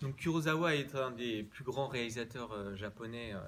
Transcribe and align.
Donc 0.00 0.16
Kurosawa 0.16 0.76
est 0.76 0.94
un 0.94 1.10
des 1.10 1.42
plus 1.42 1.62
grands 1.62 1.88
réalisateurs 1.88 2.52
euh, 2.52 2.74
japonais 2.74 3.34
euh, 3.34 3.40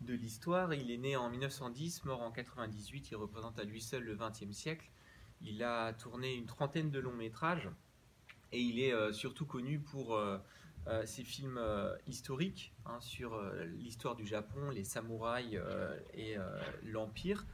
de 0.00 0.14
l'histoire. 0.14 0.72
Il 0.72 0.90
est 0.90 0.96
né 0.96 1.16
en 1.16 1.28
1910, 1.28 2.06
mort 2.06 2.22
en 2.22 2.30
98. 2.30 3.10
Il 3.10 3.16
représente 3.16 3.58
à 3.58 3.64
lui 3.64 3.82
seul 3.82 4.02
le 4.02 4.16
XXe 4.16 4.56
siècle. 4.56 4.90
Il 5.42 5.62
a 5.62 5.92
tourné 5.92 6.34
une 6.34 6.46
trentaine 6.46 6.90
de 6.90 6.98
longs 6.98 7.12
métrages 7.12 7.68
et 8.52 8.60
il 8.60 8.80
est 8.80 8.94
euh, 8.94 9.12
surtout 9.12 9.44
connu 9.44 9.78
pour 9.78 10.18
ses 11.04 11.24
films 11.24 11.60
historiques 12.06 12.72
hein, 12.84 13.00
sur 13.00 13.42
l'histoire 13.76 14.14
du 14.14 14.24
Japon, 14.24 14.70
les 14.70 14.84
samouraïs 14.84 15.58
et 16.14 16.36
l'Empire. 16.84 17.44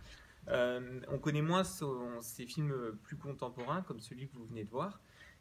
on 0.49 1.19
connaît 1.19 1.41
moins 1.41 1.65
ses 1.65 2.45
films 2.45 2.75
plus 3.03 3.17
contemporains, 3.17 3.81
comme 3.81 4.01
celui 4.01 4.29
que 4.29 4.35
vous 4.35 4.45
venez 4.45 4.65
de 4.65 4.71
voir. 4.71 5.01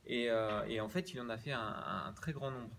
Euh, 0.09 0.63
et, 0.68 0.81
en 0.81 0.89
fait, 0.89 1.13
il 1.13 1.21
en 1.21 1.29
a 1.29 1.38
fait 1.38 1.52
un, 1.52 2.13
très 2.15 2.34
grand 2.34 2.52
nombre. 2.52 2.75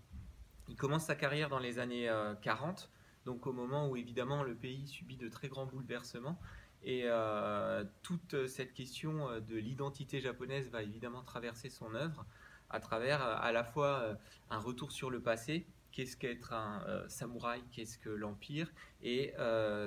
Il 0.69 0.75
commence 0.75 1.05
sa 1.05 1.15
carrière 1.15 1.49
dans 1.49 1.59
les 1.59 1.79
années 1.79 2.09
40, 2.41 2.89
euh, 2.89 3.25
donc 3.25 3.47
au 3.47 3.53
moment 3.53 3.89
où 3.89 3.95
évidemment 3.95 4.43
le 4.43 4.55
pays 4.55 4.87
subit 4.87 5.17
de 5.17 5.29
très 5.29 5.47
grands 5.47 5.65
bouleversements. 5.65 6.39
Et 6.83 7.03
euh, 7.05 7.83
toute 8.01 8.47
cette 8.47 8.73
question 8.73 9.39
de 9.39 9.55
l'identité 9.55 10.19
japonaise 10.19 10.69
va 10.69 10.83
évidemment 10.83 11.23
traverser 11.23 11.69
son 11.69 11.95
œuvre 11.95 12.25
à 12.69 12.79
travers 12.79 13.21
à 13.21 13.51
la 13.51 13.63
fois 13.63 14.17
un 14.49 14.57
retour 14.57 14.91
sur 14.91 15.09
le 15.11 15.21
passé, 15.21 15.67
qu'est-ce 15.91 16.17
qu'être 16.17 16.53
un 16.53 16.83
samouraï, 17.07 17.61
qu'est-ce 17.71 17.99
que 17.99 18.09
l'empire, 18.09 18.71
et 19.01 19.33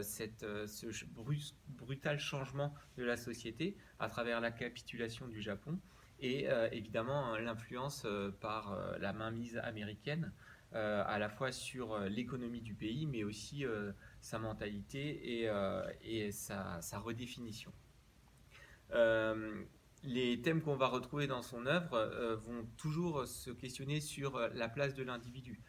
cette, 0.02 0.46
ce 0.66 0.86
brutal 1.78 2.18
changement 2.18 2.72
de 2.96 3.04
la 3.04 3.16
société 3.16 3.76
à 3.98 4.08
travers 4.08 4.40
la 4.40 4.52
capitulation 4.52 5.26
du 5.26 5.42
Japon 5.42 5.78
et 6.20 6.48
euh, 6.48 6.68
évidemment 6.72 7.36
l'influence 7.36 8.04
euh, 8.06 8.30
par 8.40 8.72
euh, 8.72 8.96
la 8.98 9.12
mainmise 9.12 9.58
américaine 9.58 10.32
à 10.72 11.18
la 11.18 11.30
fois 11.30 11.52
sur 11.52 11.98
l'économie 12.00 12.60
du 12.60 12.74
pays, 12.74 13.06
mais 13.06 13.24
aussi 13.24 13.64
sa 14.20 14.38
mentalité 14.38 15.40
et, 15.40 15.50
et 16.02 16.32
sa, 16.32 16.80
redéfinition. 16.98 17.72
les 18.90 20.42
thèmes 20.42 20.60
qu'on 20.60 20.76
va 20.76 20.88
retrouver 20.88 21.28
dans 21.28 21.40
son 21.40 21.64
œuvre 21.64 22.36
vont 22.44 22.66
toujours 22.76 23.26
se 23.26 23.50
questionner 23.52 24.02
sur 24.02 24.38
la 24.52 24.68
place 24.68 24.94
de 24.94 25.02
l'individu. 25.02 25.62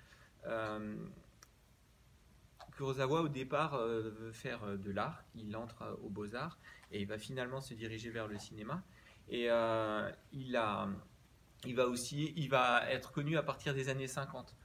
Kurosawa, 2.76 3.22
au 3.22 3.30
départ, 3.30 3.78
veut 3.78 4.34
faire 4.34 4.78
de 4.78 4.92
l'art. 4.92 5.24
Il 5.36 5.56
entre 5.56 5.98
aux 6.04 6.10
beaux-arts 6.10 6.60
et 6.92 7.00
il 7.00 7.08
va 7.08 7.18
finalement 7.18 7.62
se 7.62 7.76
diriger 7.76 8.10
vers 8.10 8.28
le 8.28 8.38
cinéma. 8.38 8.84
Et 9.30 9.48
euh, 9.50 10.10
il, 10.32 10.54
va 10.54 11.88
aussi, 11.88 12.34
il 12.36 12.50
va 12.50 12.90
être 12.90 13.12
connu 13.12 13.38
à 13.38 13.44
partir 13.44 13.74
des 13.74 13.90
années 13.90 14.08
50 14.08 14.56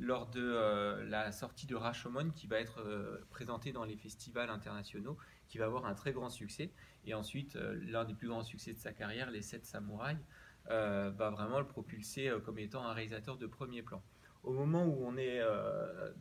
lors 0.00 0.26
de 0.28 0.40
euh, 0.40 1.04
la 1.08 1.30
sortie 1.32 1.66
de 1.66 1.74
Rashomon 1.74 2.30
qui 2.30 2.46
va 2.46 2.58
être 2.58 2.80
euh, 2.80 3.24
présenté 3.30 3.72
dans 3.72 3.84
les 3.84 3.96
festivals 3.96 4.50
internationaux, 4.50 5.18
qui 5.48 5.58
va 5.58 5.66
avoir 5.66 5.86
un 5.86 5.94
très 5.94 6.12
grand 6.12 6.30
succès. 6.30 6.70
Et 7.06 7.14
ensuite, 7.14 7.56
l'un 7.56 8.04
des 8.04 8.14
plus 8.14 8.28
grands 8.28 8.44
succès 8.44 8.72
de 8.72 8.78
sa 8.78 8.92
carrière, 8.92 9.30
Les 9.30 9.42
Sept 9.42 9.66
Samouraïs, 9.66 10.18
va 10.66 11.30
vraiment 11.30 11.58
le 11.58 11.66
propulser 11.66 12.32
comme 12.46 12.58
étant 12.58 12.86
un 12.86 12.94
réalisateur 12.94 13.36
de 13.36 13.46
premier 13.46 13.82
plan. 13.82 14.02
Au 14.42 14.54
moment 14.54 14.86
où 14.86 15.04
on 15.04 15.18
est 15.18 15.42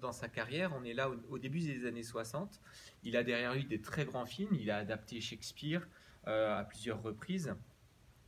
dans 0.01 0.11
sa 0.11 0.27
carrière, 0.27 0.73
on 0.75 0.83
est 0.83 0.93
là 0.93 1.09
au, 1.29 1.37
début 1.39 1.61
des 1.61 1.85
années 1.85 2.03
60. 2.03 2.59
Il 3.03 3.15
a 3.15 3.23
derrière 3.23 3.53
lui 3.53 3.63
des 3.63 3.79
très 3.79 4.03
grands 4.03 4.25
films. 4.25 4.53
Il 4.55 4.69
a 4.71 4.75
adapté 4.75 5.21
Shakespeare 5.21 5.87
à 6.25 6.65
plusieurs 6.65 7.01
reprises. 7.01 7.55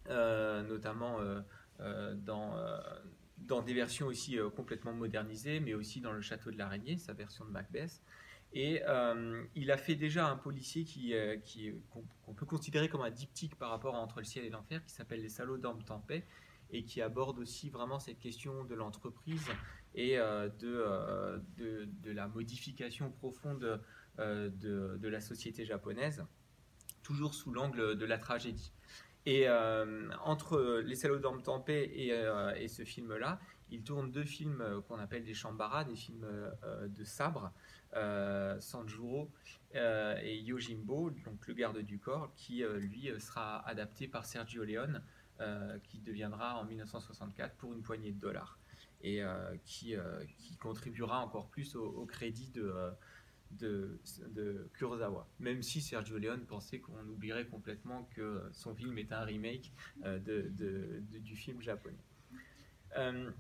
Euh, 0.10 0.62
notamment 0.62 1.20
euh, 1.20 1.42
euh, 1.80 2.14
dans, 2.16 3.62
des 3.64 3.74
versions 3.74 4.08
aussi 4.08 4.38
complètement 4.56 4.94
modernisées, 4.94 5.60
mais 5.60 5.74
aussi 5.74 6.02
dans 6.02 6.12
Le 6.12 6.22
Château 6.22 6.52
de 6.52 6.58
l'Araignée, 6.58 6.98
sa 6.98 7.14
version 7.14 7.46
de 7.46 7.52
Macbeth. 7.52 8.02
Et 8.54 8.82
il 9.56 9.72
a 9.72 9.78
fait 9.78 9.96
déjà 9.96 10.28
un 10.28 10.38
policier 10.38 10.86
qui, 10.86 11.14
qu'on 12.24 12.34
peut 12.34 12.46
considérer 12.46 12.88
comme 12.88 13.02
un 13.02 13.10
diptyque 13.10 13.56
par 13.56 13.70
rapport 13.70 13.96
à 13.96 14.00
Entre 14.00 14.20
le 14.20 14.26
ciel 14.26 14.46
et 14.46 14.50
l'enfer, 14.50 14.84
qui 14.86 14.94
s'appelle 14.94 15.22
Les 15.22 15.30
salauds 15.30 15.58
d'Orme 15.58 15.84
Tempête, 15.84 16.26
et 16.72 16.84
qui 16.84 17.02
aborde 17.02 17.38
aussi 17.40 17.70
vraiment 17.70 18.00
cette 18.00 18.20
question 18.20 18.64
de 18.64 18.74
l'entreprise 18.76 19.46
et 19.94 20.16
de, 20.16 21.42
de, 21.58 22.12
la 22.12 22.28
modification 22.28 23.12
profonde 23.12 23.82
de, 24.18 24.98
de, 24.98 25.08
la 25.08 25.20
société 25.20 25.66
japonaise, 25.66 26.24
toujours 27.04 27.34
sous 27.34 27.52
l'angle 27.52 27.98
de 27.98 28.06
la 28.06 28.18
tragédie. 28.18 28.72
Et 29.26 29.48
euh, 29.48 30.10
entre 30.24 30.82
Les 30.86 30.96
salauds 30.96 31.20
Tempé 31.40 31.92
et, 31.96 32.14
euh, 32.14 32.54
et, 32.56 32.68
ce 32.68 32.84
film-là, 32.84 33.40
il 33.72 33.82
tourne 33.82 34.12
deux 34.12 34.24
films 34.24 34.62
euh, 34.62 34.82
qu'on 34.82 35.00
appelle 35.00 35.24
des 35.24 35.34
Shambara, 35.34 35.84
des 35.84 35.96
films 35.96 36.28
de 36.88 37.04
sabre, 37.04 37.52
Sanjuro 38.60 39.32
et 39.74 40.38
Yojimbo, 40.40 41.12
donc 41.24 41.48
le 41.48 41.54
garde 41.54 41.80
du 41.80 41.98
corps, 41.98 42.32
qui 42.36 42.64
lui 42.64 43.10
sera 43.20 43.68
adapté 43.68 44.08
par 44.08 44.26
Sergio 44.26 44.64
Leone, 44.64 45.02
qui 45.84 46.00
deviendra 46.00 46.58
en 46.60 46.66
1964 46.66 47.56
pour 47.56 47.74
une 47.74 47.82
poignée 47.82 48.12
de 48.12 48.20
dollars 48.20 48.60
et 49.02 49.22
qui, 49.64 49.96
contribuera 50.60 51.20
encore 51.20 51.48
plus 51.48 51.76
au 51.76 52.06
crédit 52.06 52.50
de 52.50 52.74
de, 53.52 54.00
de, 54.30 54.70
Kurosawa. 54.74 55.28
Même 55.40 55.62
si 55.62 55.82
Sergio 55.82 56.18
Leone 56.18 56.46
pensait 56.46 56.80
qu'on 56.80 57.08
oublierait 57.08 57.48
complètement 57.48 58.10
que 58.16 58.44
son 58.52 58.76
film 58.76 58.98
est 58.98 59.12
un 59.12 59.22
remake 59.22 59.72
euh, 60.04 60.20
de, 60.20 61.02
du 61.20 61.36
film 61.36 61.62
japonais. 61.62 61.96
Euh, 62.98 63.32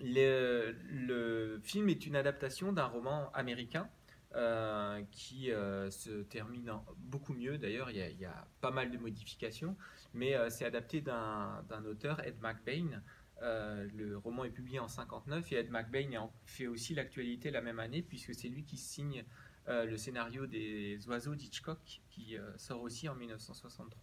le, 0.00 1.60
film 1.62 1.88
est 1.88 2.06
une 2.06 2.16
adaptation 2.16 2.72
d'un 2.72 2.86
roman 2.86 3.30
américain 3.32 3.88
euh, 4.34 5.02
qui 5.10 5.46
se 5.46 6.22
termine 6.22 6.72
beaucoup 6.98 7.34
mieux. 7.34 7.58
D'ailleurs, 7.58 7.90
il, 7.90 7.96
y, 7.96 8.24
a 8.24 8.46
pas 8.60 8.70
mal 8.70 8.90
de 8.90 8.98
modifications, 8.98 9.76
mais 10.14 10.36
c'est 10.50 10.64
adapté 10.64 11.00
d'un 11.00 11.84
auteur, 11.84 12.24
Ed 12.24 12.36
McBain, 12.40 13.02
euh, 13.42 13.86
le 13.94 14.18
roman 14.18 14.44
est 14.44 14.50
publié 14.50 14.78
en 14.80 14.88
59 14.88 15.52
et 15.52 15.56
Ed 15.56 15.70
McBain 15.70 16.28
fait 16.44 16.66
aussi 16.66 16.94
l'actualité 16.94 17.50
la 17.50 17.60
même 17.60 17.78
année 17.78 18.02
puisque 18.02 18.34
c'est 18.34 18.48
lui 18.48 18.64
qui 18.64 18.76
signe 18.76 19.24
euh, 19.68 19.84
le 19.84 19.96
scénario 19.96 20.46
des 20.46 20.98
Oiseaux 21.06 21.34
d'Hitchcock 21.34 22.00
qui 22.10 22.36
euh, 22.36 22.50
sort 22.56 22.82
aussi 22.82 23.08
en 23.08 23.14
1963. 23.14 24.00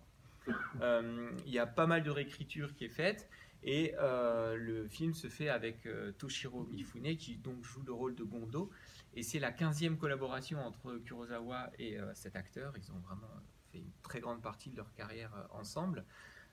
Il 1.45 1.51
y 1.51 1.59
a 1.59 1.65
pas 1.65 1.87
mal 1.87 2.03
de 2.03 2.11
réécriture 2.11 2.75
qui 2.75 2.85
est 2.85 2.89
faite 2.89 3.27
et 3.63 3.95
le 3.97 4.87
film 4.87 5.15
se 5.15 5.27
fait 5.27 5.49
avec 5.49 5.87
Toshiro 6.19 6.65
Mifune 6.65 7.17
qui 7.17 7.37
donc 7.37 7.63
joue 7.63 7.81
le 7.81 7.93
rôle 7.93 8.13
de 8.13 8.23
Gondo 8.23 8.69
et 9.15 9.23
c'est 9.23 9.39
la 9.39 9.51
15e 9.51 9.97
collaboration 9.97 10.59
entre 10.63 10.97
Kurosawa 10.97 11.71
et 11.79 11.97
cet 12.13 12.35
acteur. 12.35 12.75
Ils 12.77 12.91
ont 12.91 12.99
vraiment 12.99 13.41
fait 13.71 13.79
une 13.79 13.89
très 14.03 14.19
grande 14.19 14.43
partie 14.43 14.69
de 14.69 14.75
leur 14.75 14.93
carrière 14.93 15.31
ensemble. 15.49 16.05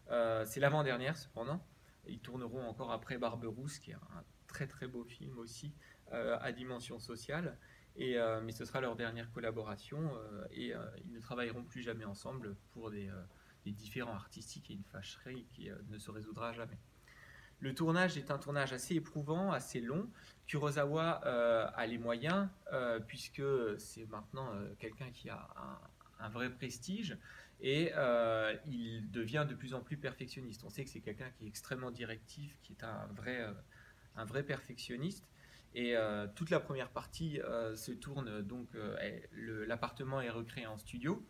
c'est 0.09 0.61
l'avant-dernière 0.61 1.19
cependant. 1.19 1.63
Ils 2.09 2.21
tourneront 2.21 2.67
encore 2.67 2.91
après 2.91 3.19
Barberousse, 3.19 3.79
qui 3.79 3.93
est 3.93 3.95
un 3.95 4.25
très 4.47 4.67
très 4.67 4.87
beau 4.87 5.05
film 5.05 5.39
aussi, 5.39 5.73
euh, 6.13 6.37
à 6.41 6.53
dimension 6.53 6.99
sociale. 6.99 7.59
Et, 7.97 8.19
euh, 8.19 8.41
mais 8.43 8.53
ce 8.53 8.65
sera 8.65 8.81
leur 8.81 8.97
dernière 8.97 9.31
collaboration 9.33 9.99
euh, 10.15 10.45
et 10.51 10.73
ils 11.05 11.13
ne 11.13 11.21
travailleront 11.21 11.65
plus 11.65 11.83
jamais 11.83 12.05
ensemble 12.05 12.57
pour 12.73 12.91
des, 12.91 13.11
des 13.65 13.73
différents 13.73 14.15
artistiques 14.15 14.71
et 14.71 14.75
une 14.75 14.85
fâcherie 14.85 15.47
qui 15.53 15.71
ne 15.89 15.99
se 15.99 16.11
résoudra 16.11 16.53
jamais. 16.53 16.79
Le 17.61 17.75
tournage 17.75 18.19
est 18.19 18.31
un 18.31 18.39
tournage 18.39 18.73
assez 18.73 18.95
éprouvant, 18.95 19.53
assez 19.53 19.81
long. 19.81 20.11
Kurosawa 20.49 21.13
a 21.13 21.87
les 21.87 21.99
moyens, 21.99 22.49
puisque 23.07 23.43
c'est 23.79 24.07
maintenant 24.07 24.51
quelqu'un 24.79 25.11
qui 25.13 25.31
a 25.31 25.49
un, 25.57 26.25
un, 26.25 26.29
vrai 26.29 26.51
prestige 26.51 27.17
et 27.63 27.93
euh, 27.97 28.55
il 28.67 29.09
devient 29.13 29.47
de 29.49 29.55
plus 29.55 29.73
en 29.73 29.81
plus 29.81 29.97
perfectionniste. 29.97 30.65
On 30.65 30.69
sait 30.69 30.85
que 30.85 30.91
c'est 30.91 31.01
quelqu'un 31.01 31.31
qui 31.31 31.45
est 31.45 31.49
extrêmement 31.49 31.93
directif, 31.93 32.59
qui 32.63 32.73
est 32.73 32.83
un 32.83 33.07
vrai, 33.15 33.41
euh, 33.41 33.53
un 34.17 34.25
vrai 34.25 34.43
perfectionniste. 34.43 35.29
Et 35.75 35.97
euh, 35.97 36.27
toute 36.35 36.51
la 36.51 36.59
première 36.59 36.91
partie 36.91 37.41
se 37.75 37.93
tourne 37.93 38.43
donc, 38.43 38.69
l'appartement 39.67 40.21
est 40.21 40.29
recréé 40.29 40.67
en 40.67 40.77
studio, 40.77 41.25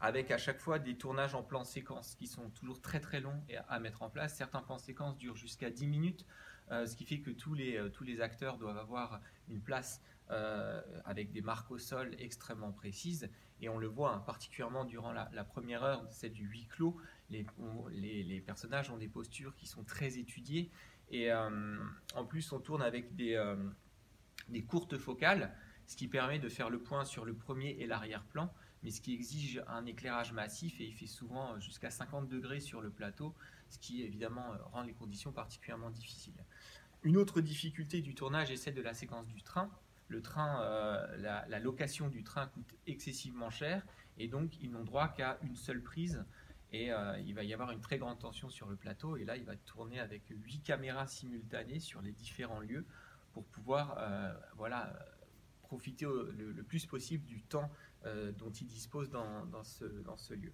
avec 0.00 0.30
à 0.30 0.36
chaque 0.36 0.60
fois 0.60 0.78
des 0.78 0.96
tournages 0.96 1.34
en 1.34 1.42
plan 1.42 1.64
séquence 1.64 2.16
qui 2.16 2.26
sont 2.26 2.50
toujours 2.50 2.82
très 2.82 3.00
très 3.00 3.20
longs 3.20 3.40
à 3.68 3.78
mettre 3.78 4.02
en 4.02 4.10
place. 4.10 4.34
Certains 4.34 4.60
plans 4.60 4.78
séquences 4.78 5.16
durent 5.16 5.36
jusqu'à 5.36 5.70
10 5.70 5.86
minutes, 5.86 6.26
ce 6.70 6.94
qui 6.96 7.06
fait 7.06 7.20
que 7.20 7.30
tous 7.30 7.54
les, 7.54 7.80
tous 7.94 8.04
les 8.04 8.20
acteurs 8.20 8.58
doivent 8.58 8.76
avoir 8.76 9.22
une 9.48 9.62
place 9.62 10.02
avec 10.28 11.30
des 11.30 11.40
marques 11.40 11.70
au 11.70 11.78
sol 11.78 12.14
extrêmement 12.18 12.72
précises 12.72 13.30
et 13.60 13.68
on 13.68 13.78
le 13.78 13.86
voit 13.86 14.14
hein, 14.14 14.20
particulièrement 14.20 14.84
durant 14.84 15.12
la, 15.12 15.44
première 15.44 15.84
heure, 15.84 16.06
celle 16.10 16.32
du 16.32 16.46
huis 16.46 16.66
clos, 16.66 16.96
les, 17.30 17.46
les, 17.90 18.40
personnages 18.40 18.90
ont 18.90 18.98
des 18.98 19.08
postures 19.08 19.54
qui 19.56 19.66
sont 19.66 19.84
très 19.84 20.18
étudiées, 20.18 20.70
et 21.10 21.30
euh, 21.30 21.78
en 22.14 22.24
plus 22.24 22.52
on 22.52 22.60
tourne 22.60 22.82
avec 22.82 23.10
euh, 23.20 23.56
des 24.48 24.64
courtes 24.64 24.98
focales, 24.98 25.54
ce 25.86 25.96
qui 25.96 26.08
permet 26.08 26.38
de 26.38 26.48
faire 26.48 26.70
le 26.70 26.78
point 26.78 27.04
sur 27.04 27.24
le 27.24 27.34
premier 27.34 27.70
et 27.78 27.86
l'arrière-plan, 27.86 28.52
mais 28.82 28.90
ce 28.90 29.00
qui 29.00 29.14
exige 29.14 29.62
un 29.68 29.86
éclairage 29.86 30.32
massif, 30.32 30.80
et 30.80 30.84
il 30.84 30.94
fait 30.94 31.06
souvent 31.06 31.58
jusqu'à 31.60 31.90
50 31.90 32.28
degrés 32.28 32.60
sur 32.60 32.80
le 32.80 32.90
plateau, 32.90 33.34
ce 33.70 33.78
qui 33.78 34.02
évidemment 34.02 34.46
rend 34.72 34.82
les 34.82 34.92
conditions 34.92 35.32
particulièrement 35.32 35.90
difficiles. 35.90 36.44
Une 37.02 37.16
autre 37.18 37.40
difficulté 37.40 38.00
du 38.00 38.14
tournage 38.14 38.50
est 38.50 38.56
celle 38.56 38.74
de 38.74 38.82
la 38.82 38.94
séquence 38.94 39.26
du 39.26 39.42
train. 39.42 39.70
Le 40.08 40.20
train, 40.20 40.60
la, 41.16 41.46
la, 41.48 41.58
location 41.58 42.08
du 42.08 42.22
train 42.22 42.46
coûte 42.48 42.74
excessivement 42.86 43.50
cher 43.50 43.82
et 44.18 44.28
donc 44.28 44.60
ils 44.60 44.70
n'ont 44.70 44.84
droit 44.84 45.08
qu'à 45.08 45.38
une 45.42 45.56
seule 45.56 45.82
prise 45.82 46.24
et 46.74 46.90
euh, 46.90 47.16
il 47.20 47.34
va 47.34 47.44
y 47.44 47.54
avoir 47.54 47.70
une 47.70 47.80
très 47.80 47.98
grande 47.98 48.18
tension 48.18 48.50
sur 48.50 48.68
le 48.68 48.74
plateau. 48.74 49.16
Et 49.16 49.24
là, 49.24 49.36
il 49.36 49.44
va 49.44 49.54
tourner 49.54 50.00
avec 50.00 50.22
huit 50.28 50.60
caméras 50.60 51.06
simultanées 51.06 51.78
sur 51.78 52.02
les 52.02 52.10
différents 52.10 52.58
lieux 52.58 52.84
pour 53.32 53.44
pouvoir 53.44 53.96
euh, 53.98 54.32
voilà, 54.56 54.92
profiter 55.62 56.04
le, 56.04 56.62
plus 56.64 56.84
possible 56.84 57.24
du 57.26 57.42
temps 57.42 57.70
euh, 58.06 58.32
dont 58.32 58.50
il 58.50 58.66
dispose 58.66 59.08
dans, 59.08 59.62
ce, 59.62 59.84
dans 59.84 60.16
ce, 60.16 60.34
lieu. 60.34 60.52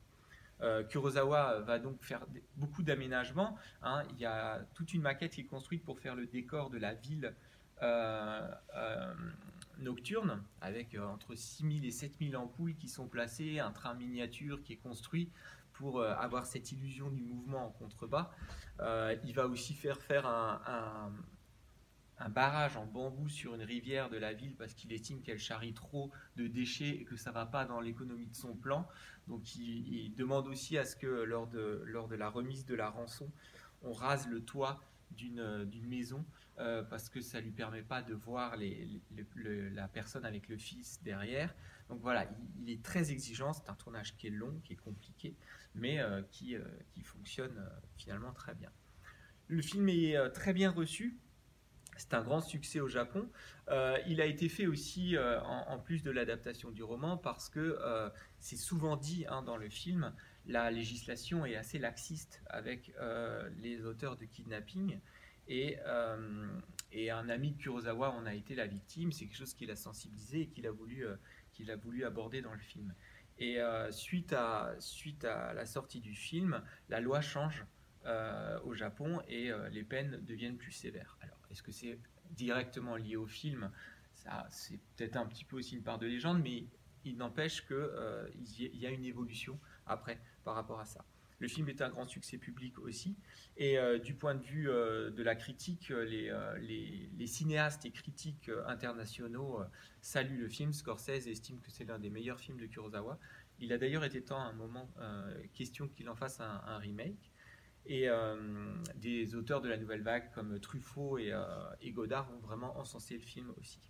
Kurosawa 0.90 1.60
va 1.60 1.78
donc 1.78 2.02
faire 2.02 2.26
beaucoup 2.56 2.82
d'aménagements. 2.82 3.56
Hein. 3.80 4.02
Il 4.10 4.18
y 4.18 4.26
a 4.26 4.62
toute 4.74 4.92
une 4.92 5.00
maquette 5.00 5.32
qui 5.32 5.40
est 5.40 5.44
construite 5.44 5.82
pour 5.82 6.00
faire 6.00 6.14
le 6.14 6.26
décor 6.26 6.68
de 6.68 6.76
la 6.76 6.92
ville 6.92 7.34
nocturne, 9.78 10.42
avec 10.60 10.96
entre 10.96 11.34
6000 11.34 11.84
et 11.84 11.90
7000 11.90 12.36
ampoules 12.36 12.74
qui 12.74 12.88
sont 12.88 13.08
placées, 13.08 13.60
un 13.60 13.72
train 13.72 13.94
miniature 13.94 14.62
qui 14.62 14.74
est 14.74 14.76
construit 14.76 15.30
pour 15.80 16.00
euh, 16.00 16.12
avoir 16.14 16.46
cette 16.46 16.72
illusion 16.72 17.08
du 17.08 17.22
mouvement 17.22 17.66
en 17.66 17.70
contrebas. 17.70 18.30
Euh, 18.80 19.16
il 19.24 19.34
va 19.34 19.46
aussi 19.46 19.74
faire 19.74 19.98
faire 19.98 20.26
un, 20.26 21.10
un, 22.18 22.28
barrage 22.28 22.76
en 22.76 22.84
bambou 22.84 23.30
sur 23.30 23.54
une 23.54 23.62
rivière 23.62 24.10
de 24.10 24.18
la 24.18 24.34
ville 24.34 24.54
parce 24.56 24.74
qu'il 24.74 24.92
estime 24.92 25.22
qu'elle 25.22 25.38
charrie 25.38 25.72
trop 25.72 26.10
de 26.36 26.46
déchets 26.46 26.90
et 26.90 27.04
que 27.04 27.16
ça 27.16 27.32
va 27.32 27.46
pas 27.46 27.64
dans 27.64 27.80
l'économie 27.80 28.26
de 28.26 28.34
son 28.34 28.54
plan. 28.54 28.86
Donc 29.26 29.56
il, 29.56 30.14
demande 30.16 30.46
aussi 30.48 30.76
à 30.76 30.84
ce 30.84 30.96
que 30.96 31.06
lors 31.06 31.46
de, 31.46 31.82
lors 31.86 32.08
de 32.08 32.16
la 32.16 32.28
remise 32.28 32.66
de 32.66 32.74
la 32.74 32.90
rançon, 32.90 33.30
on 33.82 33.92
rase 33.92 34.28
le 34.28 34.42
toit 34.44 34.82
d'une 35.10 35.86
maison 35.86 36.24
euh, 36.58 36.82
parce 36.82 37.08
que 37.08 37.20
ça 37.20 37.40
lui 37.40 37.50
permet 37.50 37.82
pas 37.82 38.02
de 38.02 38.14
voir 38.14 38.56
la 38.56 39.88
personne 39.88 40.24
avec 40.24 40.48
le 40.48 40.56
fils 40.56 41.02
derrière. 41.02 41.54
Donc 41.88 42.00
voilà, 42.00 42.26
il, 42.60 42.70
est 42.70 42.82
très 42.82 43.10
exigeant. 43.10 43.52
C'est 43.52 43.68
un 43.68 43.74
tournage 43.74 44.16
qui 44.16 44.28
est 44.28 44.30
long, 44.30 44.60
qui 44.64 44.74
est 44.74 44.76
compliqué 44.76 45.34
mais 45.74 46.00
euh, 46.00 46.22
qui, 46.30 46.56
euh, 46.56 46.64
qui 46.92 47.02
fonctionne 47.02 47.56
euh, 47.58 47.68
finalement 47.96 48.32
très 48.32 48.54
bien. 48.54 48.70
Le 49.48 49.62
film 49.62 49.88
est 49.88 50.16
très 50.32 50.52
bien 50.52 50.70
reçu. 50.70 51.18
C'est 51.96 52.14
un 52.14 52.22
grand 52.22 52.40
succès 52.40 52.78
au 52.78 52.86
Japon. 52.86 53.28
il 54.06 54.20
a 54.20 54.24
été 54.24 54.48
fait 54.48 54.66
aussi 54.66 55.16
en, 55.18 55.76
plus 55.80 56.04
de 56.04 56.12
l'adaptation 56.12 56.70
du 56.70 56.84
roman 56.84 57.16
parce 57.16 57.48
que 57.48 57.76
c'est 58.38 58.56
souvent 58.56 58.96
dit 58.96 59.26
hein, 59.28 59.42
dans 59.42 59.56
le 59.56 59.68
film, 59.68 60.14
la 60.46 60.70
législation 60.70 61.44
est 61.46 61.56
assez 61.56 61.78
laxiste 61.78 62.42
avec 62.46 62.92
les 63.60 63.84
auteurs 63.84 64.16
de 64.16 64.24
kidnapping. 64.24 64.98
Et, 65.48 65.76
et, 66.92 67.10
un 67.10 67.28
ami 67.28 67.52
de 67.52 67.56
Kurosawa 67.58 68.10
en 68.10 68.26
a 68.26 68.34
été 68.34 68.54
la 68.54 68.66
victime. 68.66 69.12
C'est 69.12 69.26
quelque 69.26 69.36
chose 69.36 69.54
qu'il 69.54 69.70
a 69.70 69.76
sensibilisé 69.76 70.42
et 70.42 70.46
qu'il 70.48 70.66
a, 70.66 70.70
voulu, 70.70 71.04
qu'il 71.52 71.70
a 71.70 71.76
voulu 71.76 72.04
aborder 72.04 72.42
dans 72.42 72.52
le 72.52 72.60
film. 72.60 72.94
Et 73.40 73.58
euh, 73.58 73.90
suite, 73.90 74.34
à, 74.34 74.74
suite 74.78 75.24
à 75.24 75.54
la 75.54 75.64
sortie 75.64 76.00
du 76.00 76.14
film, 76.14 76.62
la 76.90 77.00
loi 77.00 77.22
change 77.22 77.64
euh, 78.04 78.60
au 78.64 78.74
Japon 78.74 79.22
et 79.28 79.50
euh, 79.50 79.68
les 79.70 79.82
peines 79.82 80.20
deviennent 80.22 80.58
plus 80.58 80.72
sévères. 80.72 81.16
Alors, 81.22 81.38
est-ce 81.50 81.62
que 81.62 81.72
c'est 81.72 81.98
directement 82.32 82.96
lié 82.96 83.16
au 83.16 83.26
film? 83.26 83.70
Ça, 84.12 84.46
c'est 84.50 84.78
peut-être 84.94 85.16
un 85.16 85.24
petit 85.24 85.46
peu 85.46 85.56
aussi 85.56 85.74
une 85.74 85.82
part 85.82 85.98
de 85.98 86.06
légende, 86.06 86.42
mais 86.42 86.66
il 87.06 87.16
n'empêche 87.16 87.66
qu'il 87.66 88.76
y 88.76 88.86
a 88.86 88.90
une 88.90 89.06
évolution 89.06 89.58
après 89.90 90.18
par 90.44 90.54
rapport 90.54 90.80
à 90.80 90.86
ça. 90.86 91.04
Le 91.40 91.48
film 91.48 91.70
est 91.70 91.80
un 91.80 91.88
grand 91.88 92.06
succès 92.06 92.36
public 92.36 92.78
aussi. 92.78 93.16
Et 93.56 93.78
euh, 93.78 93.98
du 93.98 94.14
point 94.14 94.34
de 94.34 94.42
vue 94.42 94.68
euh, 94.68 95.10
de 95.10 95.22
la 95.22 95.34
critique, 95.34 95.90
euh, 95.90 96.04
les, 96.58 97.26
cinéastes 97.26 97.86
et 97.86 97.90
critiques 97.90 98.50
internationaux 98.66 99.60
saluent 100.02 100.38
le 100.38 100.48
film. 100.48 100.72
Scorsese 100.72 101.26
estime 101.26 101.58
que 101.60 101.70
c'est 101.70 101.84
l'un 101.84 101.98
des 101.98 102.10
meilleurs 102.10 102.38
films 102.38 102.58
de 102.58 102.66
Kurosawa. 102.66 103.18
Il 103.58 103.72
a 103.72 103.78
d'ailleurs 103.78 104.04
été 104.04 104.22
temps 104.22 104.40
à 104.40 104.44
un 104.44 104.52
moment 104.52 104.90
question 105.54 105.88
qu'il 105.88 106.08
en 106.08 106.14
fasse 106.14 106.40
un, 106.40 106.78
remake. 106.78 107.30
Et 107.86 108.08
des 108.96 109.34
auteurs 109.34 109.60
de 109.60 109.68
la 109.68 109.76
nouvelle 109.76 110.02
vague 110.02 110.30
comme 110.32 110.58
Truffaut 110.60 111.18
et, 111.18 111.32
et 111.80 111.92
Godard 111.92 112.30
ont 112.32 112.40
vraiment 112.40 112.78
encensé 112.78 113.14
le 113.14 113.22
film 113.22 113.52
aussi. 113.58 113.80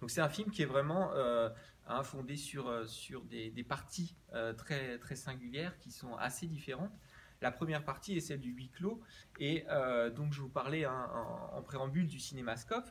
Donc 0.00 0.10
c'est 0.10 0.20
un 0.20 0.28
film 0.28 0.50
qui 0.50 0.62
est 0.62 0.66
vraiment 0.66 1.12
euh, 1.14 1.48
hein, 1.86 2.02
fondé 2.02 2.36
sur, 2.36 2.68
euh, 2.68 2.86
sur 2.86 3.22
des, 3.22 3.50
parties 3.66 4.14
euh, 4.34 4.52
très, 4.52 4.98
très 4.98 5.16
singulières 5.16 5.78
qui 5.78 5.90
sont 5.90 6.14
assez 6.16 6.46
différentes. 6.46 6.92
La 7.40 7.50
première 7.50 7.84
partie 7.84 8.16
est 8.16 8.20
celle 8.20 8.40
du 8.40 8.52
huis 8.52 8.70
clos. 8.70 9.00
Et 9.38 9.66
donc 10.14 10.32
je 10.32 10.40
vous 10.40 10.48
parlais 10.48 10.84
hein, 10.84 11.10
en, 11.52 11.60
préambule 11.62 12.06
du 12.06 12.18
cinémascope. 12.18 12.88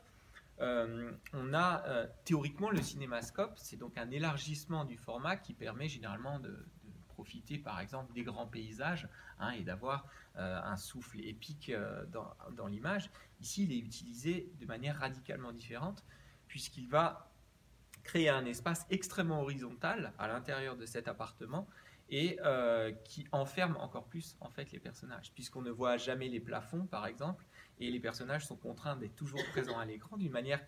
on 0.60 1.54
a 1.54 2.08
théoriquement 2.26 2.70
le 2.70 2.82
cinémascope, 2.82 3.54
c'est 3.56 3.78
donc 3.78 3.98
un 3.98 4.12
élargissement 4.12 4.86
du 4.86 4.98
format 4.98 5.38
qui 5.38 5.54
permet 5.54 5.88
généralement 5.88 6.40
de, 6.40 6.66
profiter 7.08 7.58
par 7.58 7.80
exemple 7.80 8.14
des 8.14 8.24
grands 8.24 8.48
paysages 8.48 9.08
hein, 9.40 9.52
et 9.52 9.62
d'avoir 9.62 10.08
un 10.36 10.78
souffle 10.78 11.20
épique 11.22 11.72
dans, 12.12 12.32
dans 12.52 12.68
l'image. 12.68 13.10
Ici, 13.42 13.64
il 13.64 13.72
est 13.72 13.80
utilisé 13.80 14.52
de 14.60 14.66
manière 14.68 15.00
radicalement 15.00 15.52
différente 15.52 16.04
puisqu'il 16.54 16.88
va 16.88 17.32
créer 18.04 18.30
un 18.30 18.46
espace 18.46 18.86
extrêmement 18.92 19.42
horizontal 19.42 20.14
à 20.20 20.28
l'intérieur 20.28 20.78
de 20.78 20.86
cet 20.86 21.08
appartement 21.08 21.68
et 22.10 22.38
euh, 22.46 22.92
qui 23.06 23.26
enferme 23.32 23.76
encore 23.78 24.06
plus 24.06 24.38
en 24.40 24.52
fait 24.52 24.72
les 24.72 24.78
personnages, 24.78 25.32
puisqu'on 25.34 25.64
ne 25.64 25.72
voit 25.72 25.98
jamais 25.98 26.30
les 26.30 26.40
plafonds 26.40 26.86
par 26.86 27.08
exemple, 27.08 27.44
et 27.80 27.90
les 27.90 28.00
personnages 28.00 28.46
sont 28.46 28.56
contraints 28.56 28.96
d'être 28.96 29.16
toujours 29.16 29.44
présents 29.52 29.80
à 29.80 29.86
l'écran 29.86 30.16
d'une 30.16 30.32
manière 30.32 30.64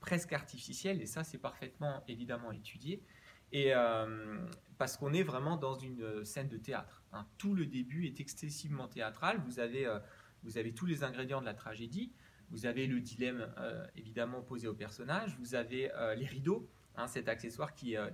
presque 0.00 0.34
artificielle, 0.34 1.00
et 1.00 1.06
ça 1.06 1.24
c'est 1.24 1.38
parfaitement 1.38 2.04
évidemment 2.06 2.52
étudié, 2.52 3.02
et 3.50 3.74
euh, 3.74 4.44
parce 4.76 4.98
qu'on 4.98 5.14
est 5.14 5.22
vraiment 5.22 5.56
dans 5.56 5.74
une 5.74 6.22
scène 6.22 6.48
de 6.48 6.58
théâtre. 6.58 7.02
Hein. 7.14 7.26
Tout 7.38 7.54
le 7.54 7.64
début 7.64 8.04
est 8.04 8.20
excessivement 8.20 8.88
théâtral, 8.88 9.40
vous 9.46 9.58
avez, 9.58 9.86
euh, 9.86 10.00
vous 10.42 10.58
avez 10.58 10.74
tous 10.74 10.84
les 10.84 11.02
ingrédients 11.02 11.40
de 11.40 11.46
la 11.46 11.54
tragédie, 11.54 12.12
vous 12.50 12.66
avez 12.66 12.86
le 12.86 13.00
dilemme 13.00 13.52
euh, 13.58 13.86
évidemment 13.96 14.42
posé 14.42 14.66
au 14.66 14.74
personnage, 14.74 15.36
vous 15.38 15.54
avez 15.54 15.92
euh, 15.94 16.14
les 16.14 16.26
rideaux, 16.26 16.68
hein, 16.96 17.06
cet 17.06 17.28
accessoire 17.28 17.74
qui, 17.74 17.96
euh, 17.96 18.10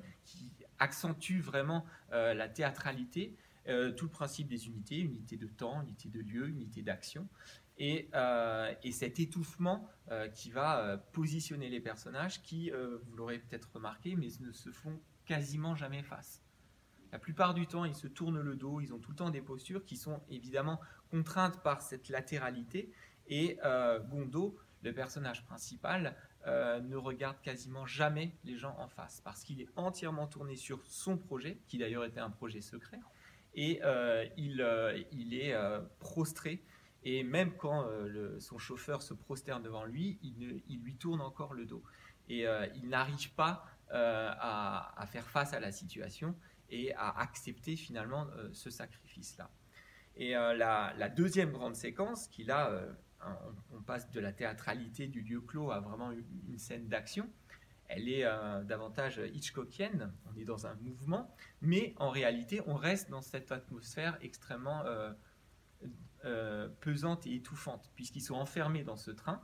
accentue 0.79 1.41
vraiment 1.41 1.87
la 2.13 2.51
théâtralité, 2.51 3.35
tout 3.65 4.05
le 4.05 4.11
principe 4.11 4.47
des 4.47 4.67
unités, 4.67 4.99
unité 4.99 5.39
de 5.39 5.47
temps, 5.47 5.81
unité 5.81 6.11
de 6.11 6.21
lieu, 6.21 6.49
unité 6.49 6.83
d'action, 6.83 7.27
et, 7.79 8.11
cet 8.93 9.19
étouffement 9.19 9.89
qui 10.35 10.51
va 10.51 10.99
positionner 11.13 11.71
les 11.71 11.81
personnages 11.81 12.43
qui, 12.43 12.71
vous 12.71 13.17
l'aurez 13.17 13.39
peut-être 13.39 13.71
remarqué, 13.73 14.17
mais 14.17 14.29
ne 14.41 14.53
se 14.53 14.71
font 14.71 15.01
quasiment 15.25 15.75
jamais 15.75 16.03
face. 16.03 16.43
La 17.11 17.19
plupart 17.19 17.55
du 17.55 17.67
temps, 17.67 17.87
ils 17.87 17.95
se 17.95 18.07
tournent 18.07 18.43
le 18.43 18.55
dos, 18.55 18.83
ils 18.83 18.93
ont 18.93 18.99
tout 18.99 19.13
le 19.13 19.17
temps 19.17 19.31
des 19.31 19.41
postures 19.41 19.87
qui 19.87 19.97
sont 19.97 20.21
évidemment 20.29 20.79
contraintes 21.11 21.63
par 21.63 21.81
cette 21.81 22.11
latéralité 22.11 22.93
et 23.29 23.59
euh, 23.65 23.99
Gondo, 24.01 24.57
le 24.83 24.93
personnage 24.93 25.45
principal, 25.45 26.15
euh, 26.47 26.81
ne 26.81 26.97
regarde 26.97 27.41
quasiment 27.43 27.87
jamais 27.87 28.33
les 28.45 28.57
gens 28.57 28.77
en 28.79 28.87
face 28.87 29.21
parce 29.25 29.43
qu'il 29.43 29.61
est 29.61 29.69
entièrement 29.75 30.29
tourné 30.29 30.55
sur 30.55 30.81
son 30.87 31.17
projet, 31.17 31.59
qui 31.67 31.79
d'ailleurs 31.79 32.05
était 32.05 32.21
un 32.21 32.31
projet 32.31 32.61
secret, 32.61 33.01
et 33.55 33.81
euh, 33.83 34.27
il, 34.37 34.65
il, 35.13 35.35
est 35.35 35.57
prostré. 35.99 36.63
Et 37.03 37.23
même 37.23 37.57
quand 37.57 37.89
son 38.39 38.59
chauffeur 38.59 39.01
se 39.03 39.15
prosterne 39.15 39.63
devant 39.63 39.85
lui, 39.85 40.19
il, 40.23 40.63
il, 40.69 40.83
lui 40.83 40.97
tourne 40.97 41.21
encore 41.21 41.55
le 41.55 41.65
dos. 41.65 41.83
Et 42.29 42.45
il 42.75 42.89
n'arrive 42.89 43.33
pas 43.35 43.65
à, 43.91 45.01
à, 45.01 45.07
faire 45.07 45.25
face 45.25 45.53
à 45.53 45.61
la 45.61 45.73
situation 45.73 46.37
et 46.69 46.93
à 46.95 47.19
accepter 47.21 47.77
finalement 47.77 48.27
ce 48.53 48.71
sacrifice-là. 48.71 49.51
Et 50.17 50.33
la, 50.33 50.93
la, 50.99 51.09
deuxième 51.09 51.53
grande 51.53 51.77
séquence, 51.77 52.29
qui 52.29 52.45
là 52.45 52.71
on, 53.73 53.81
passe 53.83 54.11
de 54.11 54.21
la 54.21 54.33
théâtralité 54.33 55.07
du 55.07 55.23
lieu 55.23 55.41
clos 55.41 55.71
à 55.71 55.81
vraiment 55.81 56.11
une, 56.13 56.59
scène 56.59 56.89
d'action. 56.89 57.29
Elle 57.89 58.09
est 58.09 58.25
euh, 58.25 58.65
davantage 58.65 59.21
Hitchcockienne, 59.33 60.13
on 60.27 60.37
est 60.37 60.45
dans 60.45 60.67
un 60.67 60.75
mouvement, 60.75 61.33
mais 61.61 61.95
en 61.99 62.11
réalité, 62.11 62.61
on 62.67 62.75
reste 62.75 63.11
dans 63.11 63.23
cette 63.23 63.53
atmosphère 63.53 64.19
extrêmement 64.23 64.85
euh, 64.87 65.13
euh, 66.25 66.69
pesante 66.81 67.27
et 67.27 67.35
étouffante, 67.37 67.91
puisqu'ils 67.95 68.23
sont 68.23 68.35
enfermés 68.35 68.83
dans 68.83 68.97
ce 68.97 69.13
train. 69.13 69.41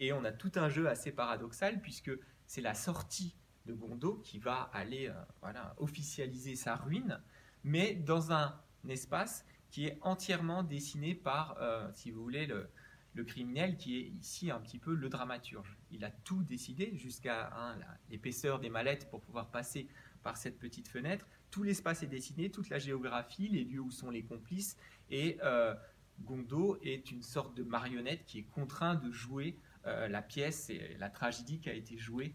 Et 0.00 0.12
on 0.12 0.24
a 0.24 0.32
tout 0.32 0.52
un 0.56 0.68
jeu 0.68 0.88
assez 0.88 1.12
paradoxal, 1.12 1.80
puisque 1.80 2.10
c'est 2.46 2.60
la 2.60 2.74
sortie 2.74 3.36
de 3.66 3.72
Gondo 3.72 4.16
qui 4.16 4.38
va 4.38 4.70
aller 4.72 5.12
voilà, 5.40 5.74
officialiser 5.78 6.54
sa 6.54 6.76
ruine, 6.76 7.20
mais 7.64 7.94
dans 7.94 8.32
un 8.32 8.60
espace 8.88 9.44
qui 9.70 9.86
est 9.86 9.98
entièrement 10.02 10.62
dessiné 10.62 11.14
par, 11.14 11.58
si 11.94 12.10
vous 12.10 12.22
voulez, 12.22 12.46
le, 12.46 12.68
le 13.16 13.24
criminel 13.24 13.76
qui 13.76 13.98
est 13.98 14.08
ici 14.20 14.50
un 14.50 14.60
petit 14.60 14.78
peu 14.78 14.94
le 14.94 15.08
dramaturge. 15.08 15.76
Il 15.90 16.04
a 16.04 16.10
tout 16.10 16.42
décidé 16.42 16.92
jusqu'à 16.94 17.50
hein, 17.56 17.76
l'épaisseur 18.10 18.60
des 18.60 18.70
mallettes 18.70 19.08
pour 19.10 19.22
pouvoir 19.22 19.50
passer 19.50 19.88
par 20.22 20.36
cette 20.36 20.58
petite 20.58 20.88
fenêtre. 20.88 21.26
Tout 21.50 21.62
l'espace 21.62 22.02
est 22.02 22.08
dessiné, 22.08 22.50
toute 22.50 22.68
la 22.68 22.78
géographie, 22.78 23.48
les 23.48 23.64
lieux 23.64 23.80
où 23.80 23.90
sont 23.90 24.10
les 24.10 24.22
complices 24.22 24.76
et 25.10 25.38
euh, 25.42 25.74
Gondo 26.20 26.78
est 26.82 27.10
une 27.10 27.22
sorte 27.22 27.56
de 27.56 27.62
marionnette 27.62 28.24
qui 28.26 28.40
est 28.40 28.50
contraint 28.50 28.94
de 28.94 29.10
jouer 29.10 29.58
la 29.84 30.20
pièce 30.20 30.68
et 30.68 30.96
la 30.98 31.08
tragédie 31.08 31.60
qui 31.60 31.70
a 31.70 31.72
été 31.72 31.96
jouée, 31.96 32.34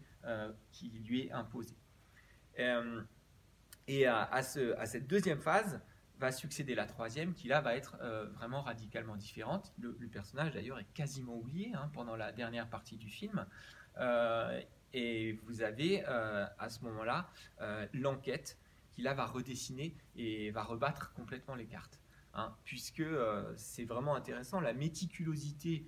qui 0.70 0.88
lui 0.88 1.26
est 1.26 1.32
imposée. 1.32 1.76
et 3.86 4.06
à, 4.06 4.42
cette 4.42 5.06
deuxième 5.06 5.40
phase, 5.40 5.78
va 6.22 6.32
succéder 6.32 6.74
la 6.76 6.86
troisième, 6.86 7.34
qui 7.34 7.48
là 7.48 7.60
va 7.60 7.74
être 7.74 7.96
euh, 8.00 8.26
vraiment 8.36 8.62
radicalement 8.62 9.16
différente. 9.16 9.74
Le, 9.78 9.92
personnage 10.06 10.52
d'ailleurs 10.52 10.78
est 10.78 10.92
quasiment 10.94 11.34
oublié 11.34 11.72
hein, 11.74 11.90
pendant 11.92 12.16
la 12.16 12.32
dernière 12.32 12.68
partie 12.68 12.96
du 12.96 13.08
film. 13.08 13.44
Euh, 13.98 14.60
et 14.94 15.32
vous 15.44 15.62
avez 15.62 16.04
euh, 16.06 16.46
à 16.58 16.68
ce 16.68 16.84
moment-là 16.84 17.28
l'enquête 17.92 18.58
qui 18.90 19.02
là 19.02 19.14
va 19.14 19.26
redessiner 19.26 19.96
et 20.16 20.50
va 20.50 20.62
rebattre 20.62 21.12
complètement 21.14 21.54
les 21.54 21.66
cartes. 21.66 21.98
Hein, 22.34 22.54
puisque 22.64 23.04
c'est 23.56 23.84
vraiment 23.84 24.14
intéressant, 24.14 24.60
la 24.60 24.72
méticulosité 24.72 25.84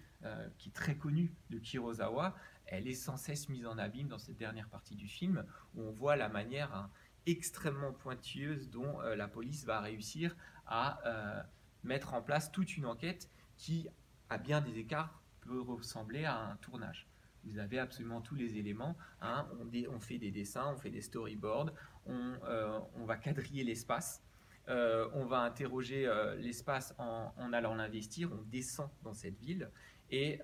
qui 0.58 0.68
est 0.70 0.72
très 0.72 0.96
connue 0.96 1.32
de 1.50 1.58
Kirosawa, 1.58 2.34
elle 2.66 2.88
est 2.88 2.94
sans 2.94 3.16
cesse 3.16 3.48
mise 3.48 3.66
en 3.66 3.78
abîme 3.78 4.08
dans 4.08 4.18
cette 4.18 4.36
dernière 4.36 4.68
partie 4.68 4.94
du 4.94 5.06
film, 5.06 5.44
où 5.74 5.82
on 5.82 5.92
voit 5.92 6.16
la 6.16 6.28
manière 6.28 6.74
hein, 6.74 6.90
extrêmement 7.26 7.92
pointilleuse 7.92 8.70
dont 8.70 9.00
euh, 9.00 9.16
la 9.16 9.28
police 9.28 9.64
va 9.64 9.80
réussir 9.80 10.36
à 10.66 11.00
euh, 11.06 11.42
mettre 11.82 12.14
en 12.14 12.22
place 12.22 12.52
toute 12.52 12.76
une 12.76 12.86
enquête 12.86 13.28
qui, 13.56 13.88
à 14.30 14.38
bien 14.38 14.60
des 14.60 14.78
écarts, 14.78 15.22
peut 15.40 15.60
ressembler 15.60 16.24
à 16.24 16.38
un 16.38 16.56
tournage. 16.56 17.06
Vous 17.44 17.58
avez 17.58 17.78
absolument 17.78 18.22
tous 18.22 18.34
les 18.34 18.56
éléments. 18.56 18.96
Hein. 19.20 19.46
On, 19.90 20.00
fait 20.00 20.16
des 20.18 20.30
dessins, 20.30 20.72
on 20.74 20.78
fait 20.78 20.90
des 20.90 21.02
storyboards, 21.02 21.70
on, 22.06 22.34
euh, 22.44 22.80
va 23.04 23.16
quadriller 23.16 23.64
l'espace. 23.64 24.22
on 24.66 25.26
va 25.26 25.40
interroger 25.40 26.10
l'espace 26.38 26.94
en, 26.96 27.34
en, 27.36 27.52
allant 27.52 27.74
l'investir, 27.74 28.30
on 28.32 28.42
descend 28.50 28.88
dans 29.02 29.12
cette 29.12 29.38
ville 29.38 29.70
et 30.10 30.40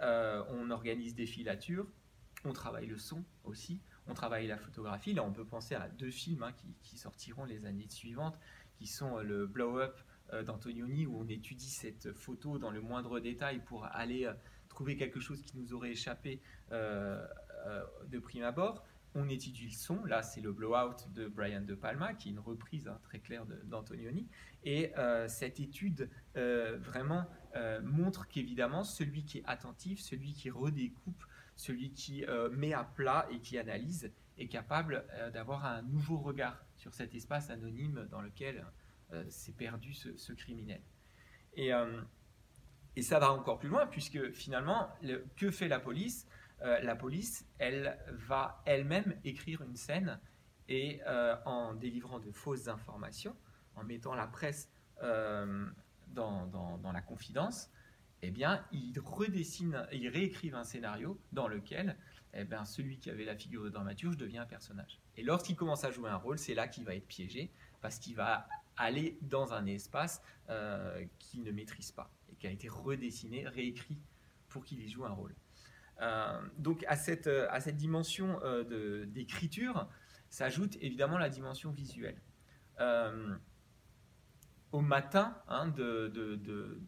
on 0.51 0.71
organise 0.71 1.15
des 1.15 1.25
filatures, 1.25 1.87
on 2.45 2.53
travaille 2.53 2.87
le 2.87 2.99
son 2.99 3.25
aussi, 3.45 3.81
on 4.07 4.15
travaille 4.15 4.47
la 4.47 4.57
photographie. 4.57 5.15
Là, 5.15 5.23
on 5.25 5.33
peut 5.33 5.45
penser 5.45 5.75
à 5.75 5.89
deux 5.89 6.11
films 6.11 6.43
hein, 6.43 6.53
qui, 6.83 6.99
sortiront 6.99 7.45
les 7.45 7.67
années 7.67 7.89
suivantes, 7.89 8.39
qui 8.75 8.87
sont 8.87 9.19
euh, 9.19 9.23
le 9.23 9.47
Blow 9.47 9.79
Up 9.79 9.99
euh, 10.33 10.43
d'Antonioni, 10.43 11.07
où 11.07 11.19
on 11.19 11.29
étudie 11.29 11.71
cette 11.71 12.13
photo 12.13 12.59
dans 12.59 12.71
le 12.71 12.81
moindre 12.81 13.21
détail 13.21 13.61
pour 13.65 13.85
aller 13.87 14.27
euh, 14.27 14.33
trouver 14.69 14.97
quelque 14.97 15.21
chose 15.21 15.43
qui 15.43 15.57
nous 15.57 15.73
aurait 15.75 15.91
échappé 15.91 16.41
de 16.71 18.19
prime 18.21 18.45
abord. 18.45 18.85
On 19.17 19.29
étudie 19.29 19.67
le 19.67 19.73
son, 19.73 20.05
là 20.05 20.23
c'est 20.23 20.41
le 20.41 20.53
Blowout 20.53 20.95
de 21.13 21.27
Brian 21.27 21.63
De 21.63 21.75
Palma, 21.75 22.15
qui 22.15 22.29
est 22.29 22.33
une 22.33 22.39
reprise 22.39 22.87
hein, 22.87 22.99
très 23.03 23.19
claire 23.19 23.45
d'Antonioni. 23.65 24.29
Et 24.63 24.93
cette 25.27 25.59
étude 25.59 26.09
vraiment 26.37 27.27
montre 27.83 28.29
qu'évidemment, 28.29 28.85
celui 28.85 29.25
qui 29.25 29.39
est 29.39 29.45
attentif, 29.47 30.01
celui 30.01 30.33
qui 30.33 30.49
redécoupe, 30.49 31.25
celui 31.61 31.93
qui 31.93 32.25
euh, 32.25 32.49
met 32.51 32.73
à 32.73 32.85
plat 32.85 33.29
et 33.31 33.39
qui 33.39 33.59
analyse 33.59 34.11
est 34.39 34.49
capable 34.49 35.05
euh, 35.13 35.31
d'avoir 35.31 35.67
un 35.67 35.83
nouveau 35.83 36.17
regard 36.17 36.65
sur 36.77 36.95
cet 36.95 37.15
espace 37.15 37.51
anonyme 37.51 38.09
dans 38.11 38.23
lequel 38.23 38.67
euh, 39.13 39.23
s'est 39.29 39.53
perdu 39.53 39.93
ce, 39.93 40.33
criminel. 40.33 40.81
Et, 41.55 41.73
ça 43.03 43.19
va 43.19 43.33
encore 43.33 43.59
plus 43.59 43.69
loin, 43.69 43.87
puisque 43.87 44.33
finalement, 44.33 44.89
que 45.37 45.51
fait 45.51 45.69
la 45.69 45.81
police? 45.81 46.27
La 46.61 46.95
police, 46.95 47.47
elle 47.59 47.99
va 48.11 48.63
elle-même 48.67 49.19
écrire 49.25 49.63
une 49.63 49.77
scène 49.77 50.21
et 50.69 51.01
en 51.47 51.73
délivrant 51.73 52.19
de 52.19 52.31
fausses 52.31 52.69
informations, 52.69 53.35
en 53.75 53.85
mettant 53.85 54.15
la 54.15 54.27
presse 54.27 54.71
dans, 56.09 56.93
la 56.93 57.01
confidence, 57.01 57.71
eh 58.23 58.31
bien, 58.31 58.65
ils 58.73 58.99
redessinent, 59.01 59.87
ils 59.93 60.09
réécrivent 60.09 60.55
un 60.55 60.65
scénario 60.65 61.19
dans 61.33 61.49
lequel 61.49 61.97
eh 62.35 62.45
bien, 62.45 62.65
celui 62.65 62.99
qui 62.99 63.11
avait 63.11 63.25
la 63.25 63.37
figure 63.37 63.65
de 63.65 63.71
dramaturge 63.71 64.17
devient 64.17 64.39
un 64.39 64.47
personnage. 64.47 65.01
Et 65.17 65.23
lorsqu'il 65.23 65.57
commence 65.57 65.85
à 65.85 65.91
jouer 65.91 66.11
un 66.11 66.17
rôle, 66.17 66.39
c'est 66.39 66.55
là 66.55 66.69
qu'il 66.69 66.85
va 66.85 66.95
être 66.95 67.07
piégé, 67.07 67.51
parce 67.81 67.99
qu'il 67.99 68.15
va 68.15 68.47
aller 68.77 69.19
dans 69.23 69.53
un 69.53 69.67
espace 69.67 70.23
euh, 70.49 71.05
qu'il 71.19 71.43
ne 71.43 71.51
maîtrise 71.51 71.91
pas, 71.93 72.11
et 72.31 72.37
qui 72.37 72.47
a 72.47 72.51
été 72.51 72.69
redessiné, 72.69 73.49
réécrit 73.49 73.99
pour 74.49 74.65
qu'il 74.65 74.81
y 74.81 74.89
joue 74.89 75.05
un 75.05 75.11
rôle. 75.11 75.35
Euh, 76.01 76.41
donc 76.59 76.85
à 76.89 76.97
cette, 76.97 77.27
à 77.27 77.61
cette 77.61 77.77
dimension 77.77 78.41
euh, 78.43 79.05
d'écriture 79.07 79.89
s'ajoute 80.31 80.77
évidemment 80.81 81.19
la 81.19 81.29
dimension 81.29 81.73
visuelle. 81.73 82.21
au 84.73 84.81
matin 84.81 85.37
hein, 85.49 85.67
de, 85.69 86.09
de 86.09 86.81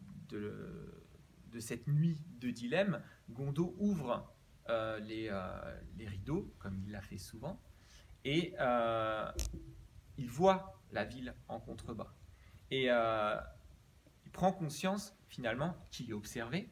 de 1.53 1.59
cette 1.59 1.87
nuit 1.87 2.21
de 2.39 2.49
dilemme, 2.49 3.01
Gondo 3.29 3.75
ouvre 3.77 4.33
euh, 4.69 4.99
euh, 4.99 5.81
les, 5.97 6.07
rideaux, 6.07 6.53
comme 6.59 6.77
il 6.85 6.91
l'a 6.91 7.01
fait 7.01 7.17
souvent, 7.17 7.61
et 8.25 8.55
euh, 8.59 9.31
il 10.17 10.29
voit 10.29 10.81
la 10.91 11.03
ville 11.03 11.35
en 11.47 11.59
contrebas. 11.59 12.13
Et 12.71 12.85
il 12.87 14.31
prend 14.31 14.51
conscience 14.51 15.15
finalement 15.27 15.75
qu'il 15.91 16.09
est 16.09 16.13
observé. 16.13 16.69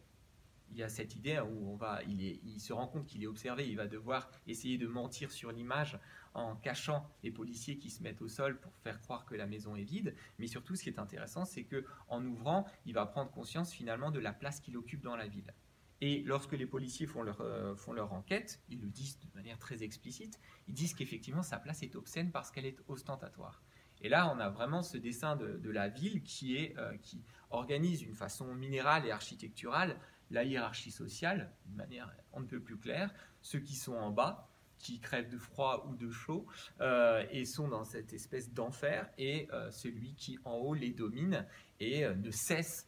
Il 0.71 0.77
y 0.77 0.83
a 0.83 0.89
cette 0.89 1.15
idée 1.15 1.39
où 1.39 1.71
on 1.71 1.75
va, 1.75 2.01
il, 2.03 2.59
se 2.59 2.73
rend 2.73 2.87
compte 2.87 3.05
qu'il 3.05 3.23
est 3.23 3.27
observé, 3.27 3.67
il 3.67 3.75
va 3.75 3.87
devoir 3.87 4.29
essayer 4.47 4.77
de 4.77 4.87
mentir 4.87 5.31
sur 5.31 5.51
l'image 5.51 5.99
en 6.33 6.55
cachant 6.55 7.09
les 7.23 7.31
policiers 7.31 7.77
qui 7.77 7.89
se 7.89 8.01
mettent 8.01 8.21
au 8.21 8.29
sol 8.29 8.59
pour 8.59 8.73
faire 8.77 9.01
croire 9.01 9.25
que 9.25 9.35
la 9.35 9.45
maison 9.45 9.75
est 9.75 9.83
vide. 9.83 10.15
Mais 10.39 10.47
surtout, 10.47 10.75
ce 10.75 10.83
qui 10.83 10.89
est 10.89 10.99
intéressant, 10.99 11.45
c'est 11.45 11.63
que 11.63 11.85
en 12.07 12.25
ouvrant, 12.25 12.65
il 12.85 12.93
va 12.93 13.05
prendre 13.05 13.31
conscience 13.31 13.73
finalement 13.73 14.11
de 14.11 14.19
la 14.19 14.33
place 14.33 14.59
qu'il 14.59 14.77
occupe 14.77 15.01
dans 15.01 15.15
la 15.15 15.27
ville. 15.27 15.53
Et 16.01 16.23
lorsque 16.23 16.53
les 16.53 16.65
policiers 16.65 17.05
font 17.05 17.21
leur, 17.21 17.41
euh, 17.41 17.75
enquête, 18.09 18.59
ils 18.69 18.81
le 18.81 18.89
disent 18.89 19.19
de 19.19 19.27
manière 19.35 19.59
très 19.59 19.83
explicite, 19.83 20.39
ils 20.67 20.73
disent 20.73 20.95
qu'effectivement 20.95 21.43
sa 21.43 21.59
place 21.59 21.83
est 21.83 21.95
obscène 21.95 22.31
parce 22.31 22.49
qu'elle 22.49 22.65
est 22.65 22.77
ostentatoire. 22.87 23.61
Et 24.01 24.09
là, 24.09 24.33
on 24.35 24.39
a 24.39 24.49
vraiment 24.49 24.81
ce 24.81 24.97
dessin 24.97 25.35
de, 25.35 25.69
la 25.69 25.87
ville 25.87 26.23
qui, 26.23 26.57
est, 26.57 26.75
euh, 26.79 26.97
qui 26.97 27.23
organise 27.51 27.99
d'une 27.99 28.15
façon 28.15 28.55
minérale 28.55 29.05
et 29.05 29.11
architecturale 29.11 29.95
la 30.31 30.43
hiérarchie 30.43 30.91
sociale 30.91 31.51
d'une 31.65 31.75
manière 31.75 32.11
on 32.33 32.39
ne 32.41 32.45
peut 32.45 32.61
plus 32.61 32.77
claire. 32.77 33.13
Ceux 33.41 33.59
qui 33.59 33.75
sont 33.75 33.93
en 33.93 34.11
bas, 34.11 34.51
qui 34.81 35.00
crèvent 35.00 35.29
de 35.29 35.38
froid 35.38 35.85
ou 35.88 35.95
de 35.95 36.09
chaud 36.09 36.45
euh, 36.79 37.25
et 37.29 37.45
sont 37.45 37.67
dans 37.67 37.83
cette 37.83 38.13
espèce 38.13 38.51
d'enfer 38.51 39.09
et 39.17 39.47
euh, 39.53 39.69
celui 39.71 40.15
qui 40.15 40.39
en 40.43 40.55
haut 40.55 40.73
les 40.73 40.91
domine 40.91 41.45
et 41.79 42.03
euh, 42.03 42.15
ne 42.15 42.31
cesse 42.31 42.88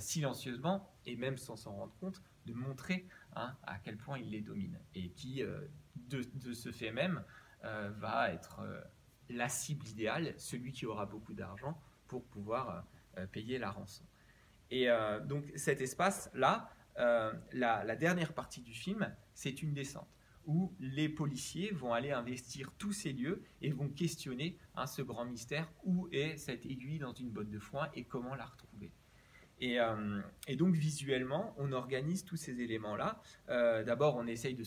silencieusement 0.00 0.92
et 1.06 1.14
même 1.14 1.38
sans 1.38 1.54
s'en 1.54 1.72
rendre 1.72 1.94
compte 2.00 2.20
de 2.44 2.52
montrer 2.52 3.06
hein, 3.36 3.56
à 3.62 3.78
quel 3.78 3.96
point 3.96 4.18
il 4.18 4.28
les 4.30 4.40
domine 4.40 4.80
et 4.96 5.10
qui 5.10 5.44
de, 5.44 6.24
de, 6.34 6.52
ce 6.52 6.72
fait 6.72 6.90
même 6.90 7.22
va 7.62 8.32
être 8.32 8.62
la 9.28 9.48
cible 9.48 9.86
idéale, 9.86 10.34
celui 10.38 10.72
qui 10.72 10.86
aura 10.86 11.06
beaucoup 11.06 11.34
d'argent 11.34 11.80
pour 12.08 12.24
pouvoir 12.24 12.84
payer 13.30 13.58
la 13.58 13.70
rançon. 13.70 14.02
Et 14.72 14.88
donc 15.26 15.44
cet 15.54 15.80
espace-là, 15.80 16.68
la, 17.00 17.84
la 17.84 17.96
dernière 17.96 18.32
partie 18.32 18.60
du 18.60 18.72
film, 18.72 19.12
c'est 19.34 19.62
une 19.62 19.72
descente 19.72 20.08
où 20.46 20.74
les 20.80 21.08
policiers 21.08 21.70
vont 21.70 21.92
aller 21.92 22.10
investir 22.10 22.72
tous 22.78 22.92
ces 22.92 23.12
lieux 23.12 23.42
et 23.62 23.70
vont 23.70 23.88
questionner 23.88 24.58
hein, 24.74 24.86
ce 24.86 25.02
grand 25.02 25.24
mystère, 25.24 25.70
où 25.84 26.08
est 26.12 26.36
cette 26.36 26.66
aiguille 26.66 26.98
dans 26.98 27.12
une 27.12 27.30
botte 27.30 27.50
de 27.50 27.58
foin 27.58 27.88
et 27.94 28.04
comment 28.04 28.34
la 28.34 28.46
retrouver. 28.46 28.92
Et, 29.60 29.78
euh, 29.78 30.20
donc 30.56 30.74
visuellement, 30.74 31.54
on 31.58 31.72
organise 31.72 32.24
tous 32.24 32.36
ces 32.36 32.60
éléments-là. 32.60 33.20
Euh, 33.50 33.84
d'abord, 33.84 34.16
on 34.16 34.26
essaye 34.26 34.54
de, 34.54 34.64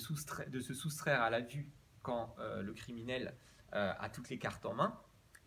de, 0.49 0.59
se 0.59 0.73
soustraire 0.73 1.21
à 1.21 1.29
la 1.29 1.41
vue 1.41 1.69
quand 2.03 2.35
euh, 2.39 2.61
le 2.61 2.73
criminel 2.73 3.35
a 3.75 4.07
toutes 4.07 4.29
les 4.29 4.37
cartes 4.37 4.67
en 4.67 4.75
main. 4.75 4.95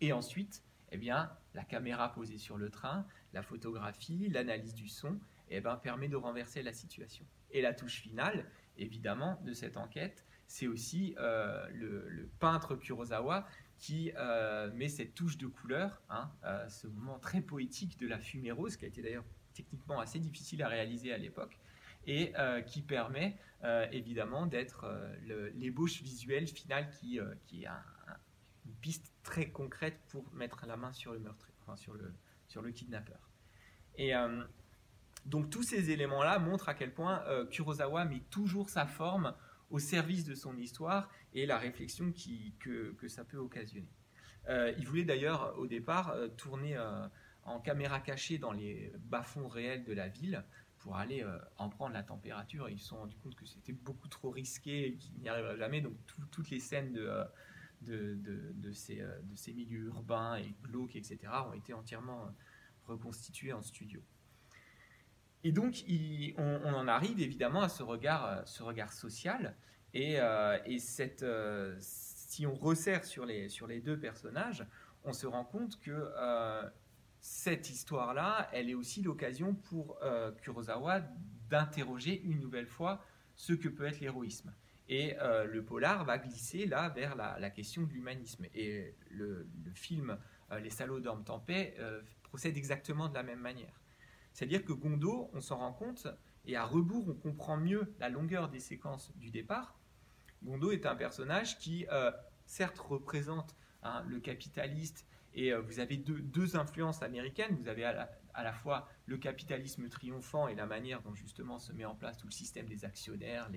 Et 0.01 0.11
ensuite, 0.11 0.61
eh 0.91 0.97
bien, 0.97 1.31
la 1.53 1.63
caméra 1.63 2.11
posée 2.11 2.37
sur 2.37 2.57
le 2.57 2.69
train, 2.69 3.07
la 3.31 3.41
photographie, 3.41 4.27
l'analyse 4.27 4.73
du 4.73 4.89
son, 4.89 5.17
eh 5.49 5.61
bien, 5.61 5.75
permet 5.75 6.07
de 6.07 6.15
renverser 6.15 6.63
la 6.63 6.73
situation. 6.73 7.25
Et 7.51 7.61
la 7.61 7.73
touche 7.73 8.01
finale, 8.01 8.45
évidemment, 8.77 9.39
de 9.45 9.53
cette 9.53 9.77
enquête, 9.77 10.25
c'est 10.47 10.67
aussi 10.67 11.15
euh, 11.19 11.67
le, 11.71 12.29
peintre 12.39 12.75
Kurosawa 12.75 13.47
qui 13.77 14.11
euh, 14.17 14.71
met 14.73 14.87
cette 14.87 15.13
touche 15.13 15.37
de 15.37 15.47
couleur, 15.47 16.01
hein, 16.09 16.31
euh, 16.45 16.67
ce 16.67 16.87
moment 16.87 17.19
très 17.19 17.41
poétique 17.41 17.99
de 17.99 18.07
la 18.07 18.17
fumée 18.17 18.51
rose, 18.51 18.75
qui 18.75 18.85
a 18.85 18.87
été 18.87 19.01
d'ailleurs 19.01 19.25
techniquement 19.53 19.99
assez 19.99 20.19
difficile 20.19 20.63
à 20.63 20.67
réaliser 20.67 21.13
à 21.13 21.17
l'époque, 21.17 21.59
et 22.05 22.31
qui 22.67 22.81
permet 22.83 23.37
évidemment 23.91 24.45
d'être 24.45 24.85
l'ébauche 25.55 26.01
visuelle 26.01 26.47
finale 26.47 26.89
qui, 26.89 27.19
qui 27.47 27.65
est 27.65 27.67
une 28.65 28.75
piste 28.75 29.11
très 29.23 29.49
concrète 29.49 29.99
pour 30.07 30.31
mettre 30.33 30.65
la 30.67 30.77
main 30.77 30.93
sur 30.93 31.11
le 31.11 31.19
meurtre, 31.19 31.49
enfin, 31.61 31.75
sur, 31.75 31.95
le, 31.95 32.13
sur 32.47 32.61
le 32.61 32.71
kidnappeur. 32.71 33.19
Et 33.95 34.13
donc 35.27 35.49
tous 35.49 35.63
ces 35.63 35.91
éléments-là 35.91 36.39
montrent 36.39 36.69
à 36.69 36.73
quel 36.73 36.93
point 36.93 37.23
euh, 37.27 37.45
Kurosawa 37.45 38.05
met 38.05 38.21
toujours 38.29 38.69
sa 38.69 38.85
forme 38.85 39.33
au 39.69 39.79
service 39.79 40.23
de 40.23 40.35
son 40.35 40.57
histoire 40.57 41.09
et 41.33 41.45
la 41.45 41.57
réflexion 41.57 42.13
que, 42.59 43.07
ça 43.07 43.23
peut 43.23 43.37
occasionner. 43.37 43.91
Euh, 44.49 44.73
il 44.77 44.87
voulait 44.87 45.03
d'ailleurs 45.03 45.55
au 45.57 45.67
départ 45.67 46.09
euh, 46.09 46.29
tourner 46.29 46.77
en 47.43 47.59
caméra 47.59 47.99
cachée 47.99 48.37
dans 48.37 48.53
les 48.53 48.93
bas-fonds 48.99 49.47
réels 49.47 49.83
de 49.83 49.93
la 49.93 50.07
ville 50.07 50.43
pour 50.79 50.95
aller 50.95 51.23
euh, 51.23 51.37
en 51.57 51.69
prendre 51.69 51.93
la 51.93 52.03
température. 52.03 52.69
ils 52.69 52.79
se 52.79 52.87
sont 52.87 52.97
rendus 52.97 53.17
compte 53.17 53.35
que 53.35 53.45
c'était 53.45 53.73
beaucoup 53.73 54.07
trop 54.07 54.29
risqué 54.29 54.87
et 54.87 54.95
qu'ils 54.95 55.19
n'y 55.19 55.29
arriveraient 55.29 55.57
jamais. 55.57 55.81
Donc 55.81 55.97
toutes 56.31 56.49
les 56.49 56.59
scènes 56.59 56.93
de, 56.93 57.07
euh, 57.89 58.15
de, 58.53 58.71
ces, 58.71 58.97
de 58.97 59.35
ces 59.35 59.53
milieux 59.53 59.85
urbains 59.85 60.37
et 60.37 60.55
glauques, 60.63 60.95
etc., 60.95 61.17
ont 61.47 61.53
été 61.53 61.73
entièrement 61.73 62.33
reconstituées 62.85 63.53
en 63.53 63.61
studio. 63.61 64.01
Et 65.47 65.51
donc, 65.53 65.83
on, 66.37 66.73
en 66.73 66.87
arrive 66.87 67.21
évidemment 67.21 67.61
à 67.61 67.69
ce 67.69 67.83
regard, 67.83 68.43
regard 68.59 68.91
social. 68.91 69.55
Et, 69.93 70.17
et 70.65 70.79
cette, 70.79 71.23
si 72.37 72.45
on 72.45 72.53
resserre 72.53 73.03
sur 73.03 73.25
les, 73.25 73.81
deux 73.81 73.97
personnages, 73.97 74.63
on 75.03 75.11
se 75.11 75.25
rend 75.25 75.43
compte 75.43 75.79
que 75.79 75.91
euh, 75.91 76.61
cette 77.19 77.71
histoire-là, 77.71 78.47
elle 78.53 78.69
est 78.69 78.75
aussi 78.75 79.01
l'occasion 79.01 79.55
pour 79.55 79.97
euh, 80.03 80.31
Kurosawa 80.33 81.01
d'interroger 81.49 82.21
une 82.21 82.39
nouvelle 82.39 82.67
fois 82.67 83.03
ce 83.35 83.53
que 83.53 83.67
peut 83.69 83.87
être 83.87 84.01
l'héroïsme. 84.01 84.53
Et 84.87 85.17
euh, 85.19 85.45
le 85.45 85.63
polar 85.63 86.05
va 86.05 86.19
glisser 86.19 86.67
là 86.67 86.89
vers 86.89 87.15
la, 87.15 87.49
question 87.49 87.81
de 87.83 87.91
l'humanisme. 87.91 88.45
Et 88.53 88.93
le, 89.09 89.47
film 89.73 90.15
Les 90.61 90.69
salauds 90.69 90.99
dorment 90.99 91.25
en 91.29 91.39
paix 91.39 91.75
procède 92.21 92.55
exactement 92.55 93.09
de 93.09 93.15
la 93.15 93.23
même 93.23 93.39
manière. 93.39 93.81
C'est-à-dire 94.37 94.63
que 94.63 94.71
Gondo, 94.71 95.31
on 95.33 95.41
s'en 95.41 95.57
rend 95.57 95.73
compte, 95.73 96.07
et 96.45 96.55
à 96.55 96.63
rebours, 96.63 97.09
on 97.09 97.15
comprend 97.15 97.57
mieux 97.57 97.91
la 97.99 98.09
longueur 98.09 98.49
des 98.49 98.59
séquences 98.59 99.11
du 99.15 99.31
départ. 99.31 99.79
Gondo 100.43 100.69
est 100.69 100.85
un 100.85 100.95
personnage 100.95 101.57
qui, 101.57 101.87
certes, 102.45 102.77
représente 102.77 103.55
Hein, 103.83 104.03
le 104.07 104.19
capitaliste, 104.19 105.05
et 105.33 105.53
euh, 105.53 105.61
vous 105.61 105.79
avez 105.79 105.97
deux, 105.97 106.57
influences 106.57 107.03
américaines. 107.03 107.55
Vous 107.61 107.67
avez 107.67 107.85
à 107.85 107.93
la, 107.93 108.09
fois 108.53 108.87
le 109.05 109.17
capitalisme 109.17 109.89
triomphant 109.89 110.47
et 110.47 110.55
la 110.55 110.65
manière 110.65 111.01
dont 111.01 111.13
justement 111.13 111.59
se 111.59 111.71
met 111.73 111.85
en 111.85 111.95
place 111.95 112.17
tout 112.17 112.27
le 112.27 112.31
système 112.31 112.67
des 112.67 112.85
actionnaires 112.85 113.49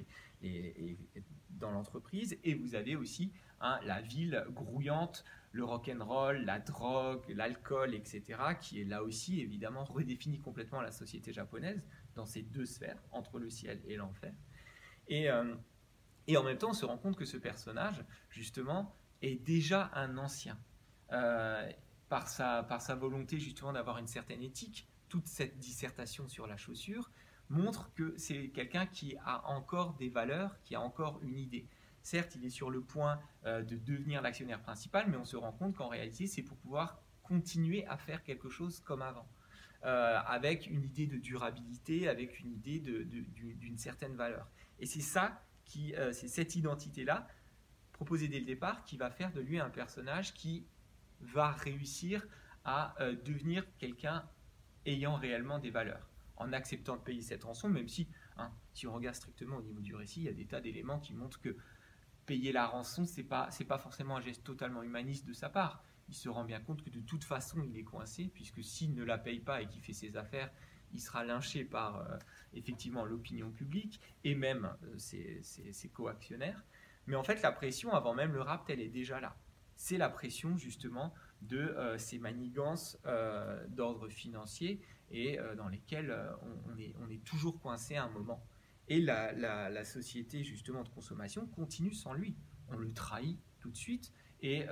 dans 1.50 1.70
l'entreprise, 1.70 2.38
et 2.44 2.54
vous 2.54 2.75
avez 2.75 2.96
aussi 2.96 3.32
hein, 3.60 3.78
la 3.84 4.00
ville 4.00 4.44
grouillante, 4.50 5.25
le 5.52 5.64
rock 5.64 5.90
and 5.94 6.04
roll, 6.04 6.44
la 6.44 6.58
drogue, 6.58 7.25
l'alcool, 7.28 7.94
etc., 7.94 8.22
qui 8.60 8.80
est 8.80 8.84
là 8.84 9.02
aussi 9.02 9.40
évidemment 9.40 9.84
redéfinit 9.84 10.40
complètement 10.40 10.80
la 10.80 10.92
société 10.92 11.32
japonaise 11.32 11.87
dans 12.14 12.26
ces 12.26 12.42
deux 12.42 12.66
sphères, 12.66 13.02
entre 13.10 13.38
le 13.38 13.50
ciel 13.50 13.80
et 13.87 13.96
l'enfer. 13.96 14.32
Et, 15.08 15.30
euh, 15.30 15.54
et 16.26 16.37
en 16.37 16.44
même 16.44 16.58
temps, 16.58 16.70
on 16.70 16.75
se 16.75 16.84
rend 16.84 16.99
compte 16.99 17.16
que 17.16 17.25
ce 17.25 17.37
personnage, 17.37 18.04
justement, 18.30 18.94
est 19.22 19.37
déjà 19.37 19.90
un 19.94 20.16
ancien. 20.16 20.58
Euh, 21.12 21.70
par, 22.10 22.28
sa, 22.28 22.64
par 22.64 22.82
sa 22.82 22.96
volonté 22.96 23.38
justement 23.38 23.72
d'avoir 23.72 23.96
une 23.96 24.08
certaine 24.08 24.42
éthique, 24.42 24.86
toute 25.08 25.28
cette 25.28 25.58
dissertation 25.58 26.28
sur 26.28 26.46
la 26.46 26.58
chaussure 26.58 27.10
montre 27.48 27.92
que 27.94 28.14
c'est 28.18 28.48
quelqu'un 28.48 28.84
qui 28.84 29.16
a 29.24 29.48
encore 29.48 29.94
des 29.94 30.08
valeurs, 30.08 30.60
qui 30.62 30.74
a 30.74 30.80
encore 30.80 31.20
une 31.22 31.38
idée. 31.38 31.66
Certes, 32.02 32.34
il 32.34 32.44
est 32.44 32.50
sur 32.50 32.70
le 32.70 32.80
point 32.80 33.20
euh, 33.46 33.62
de 33.62 33.76
devenir 33.76 34.22
l'actionnaire 34.22 34.60
principal, 34.60 35.08
mais 35.08 35.16
on 35.16 35.24
se 35.24 35.36
rend 35.36 35.52
compte 35.52 35.76
qu'en 35.76 35.88
réalité, 35.88 36.26
c'est 36.26 36.42
pour 36.42 36.56
pouvoir 36.58 37.00
continuer 37.22 37.86
à 37.86 37.96
faire 37.96 38.24
quelque 38.24 38.48
chose 38.48 38.80
comme 38.80 39.02
avant, 39.02 39.28
euh, 39.84 40.18
avec 40.26 40.66
une 40.66 40.82
idée 40.82 41.06
de 41.06 41.16
durabilité, 41.16 42.08
avec 42.08 42.40
une 42.40 42.52
idée 42.52 42.80
d'une 42.80 43.78
certaine 43.78 44.16
valeur. 44.16 44.48
Et 44.80 44.86
c'est 44.86 45.00
ça 45.00 45.44
qui, 45.64 45.94
c'est 46.12 46.28
cette 46.28 46.56
identité-là 46.56 47.28
proposé 47.92 48.26
dès 48.26 48.40
le 48.40 48.46
départ 48.46 48.84
qui 48.84 48.96
va 48.96 49.10
faire 49.10 49.32
de 49.32 49.40
lui 49.40 49.60
un 49.60 49.70
personnage 49.70 50.34
qui 50.34 50.66
va 51.20 51.50
réussir 51.52 52.26
à 52.64 52.94
euh, 53.00 53.16
devenir 53.24 53.64
quelqu'un 53.78 54.24
ayant 54.86 55.14
réellement 55.14 55.58
des 55.58 55.70
valeurs, 55.70 56.08
en 56.36 56.52
acceptant 56.52 56.96
de 56.96 57.02
payer 57.02 57.22
cette 57.22 57.44
rançon, 57.44 57.68
même 57.68 57.88
si, 57.88 58.08
hein, 58.36 58.50
si 58.72 58.86
on 58.86 58.94
regarde 58.94 59.16
strictement 59.16 59.56
au 59.56 59.62
niveau 59.62 59.80
du 59.80 59.94
récit, 59.94 60.20
il 60.20 60.24
y 60.24 60.28
a 60.28 60.32
des 60.32 60.46
tas 60.46 60.60
d'éléments 60.60 60.98
qui 60.98 61.14
montrent 61.14 61.40
que 61.40 61.56
payer 62.26 62.52
la 62.52 62.66
rançon, 62.66 63.04
c'est 63.06 63.25
pas, 63.25 63.49
pas 63.68 63.78
forcément 63.78 64.16
un 64.16 64.21
geste 64.21 64.45
totalement 64.45 64.82
humaniste 64.82 65.26
de 65.26 65.32
sa 65.32 65.49
part. 65.49 65.82
Il 66.08 66.14
se 66.14 66.28
rend 66.28 66.45
bien 66.45 66.60
compte 66.60 66.82
que 66.82 66.90
de 66.90 67.00
toute 67.00 67.25
façon, 67.25 67.62
il 67.62 67.76
est 67.76 67.84
coincé, 67.84 68.30
puisque 68.32 68.62
s'il 68.62 68.95
ne 68.95 69.04
la 69.04 69.18
paye 69.18 69.40
pas 69.40 69.62
et 69.62 69.68
qu'il 69.68 69.82
fait 69.82 69.92
ses 69.92 70.16
affaires, 70.16 70.50
il 70.92 71.00
sera 71.00 71.25
lynché 71.25 71.64
par 71.64 71.97
euh, 71.97 72.18
effectivement 72.52 73.04
l'opinion 73.04 73.50
publique 73.50 74.00
et 74.25 74.34
même 74.34 74.71
euh, 74.84 74.99
ses, 74.99 75.40
ses 75.42 75.88
coactionnaires. 75.88 76.64
Mais 77.06 77.16
en 77.16 77.23
fait, 77.23 77.42
la 77.42 77.52
pression, 77.52 77.92
avant 77.92 78.14
même 78.14 78.32
le 78.32 78.42
rapt, 78.42 78.68
elle 78.71 78.80
est 78.80 78.88
déjà 78.88 79.21
là. 79.21 79.36
C'est 79.82 79.97
la 79.97 80.10
pression 80.10 80.58
justement 80.58 81.14
de 81.40 81.56
euh, 81.56 81.97
ces 81.97 82.19
manigances 82.19 82.99
euh, 83.06 83.66
d'ordre 83.69 84.10
financier 84.10 84.78
et 85.10 85.40
euh, 85.40 85.54
dans 85.54 85.69
lesquelles 85.69 86.14
on, 86.69 87.08
est, 87.08 87.25
toujours 87.25 87.58
coincé 87.58 87.97
à 87.97 88.04
un 88.04 88.10
moment. 88.10 88.45
Et 88.88 89.00
la, 89.00 89.82
société 89.86 90.45
justement 90.45 90.82
de 90.82 90.90
consommation 90.90 91.47
continue 91.47 91.95
sans 91.95 92.12
lui. 92.12 92.36
On 92.69 92.76
le 92.76 92.93
trahit 92.93 93.40
tout 93.58 93.71
de 93.71 93.76
suite 93.76 94.12
et 94.43 94.66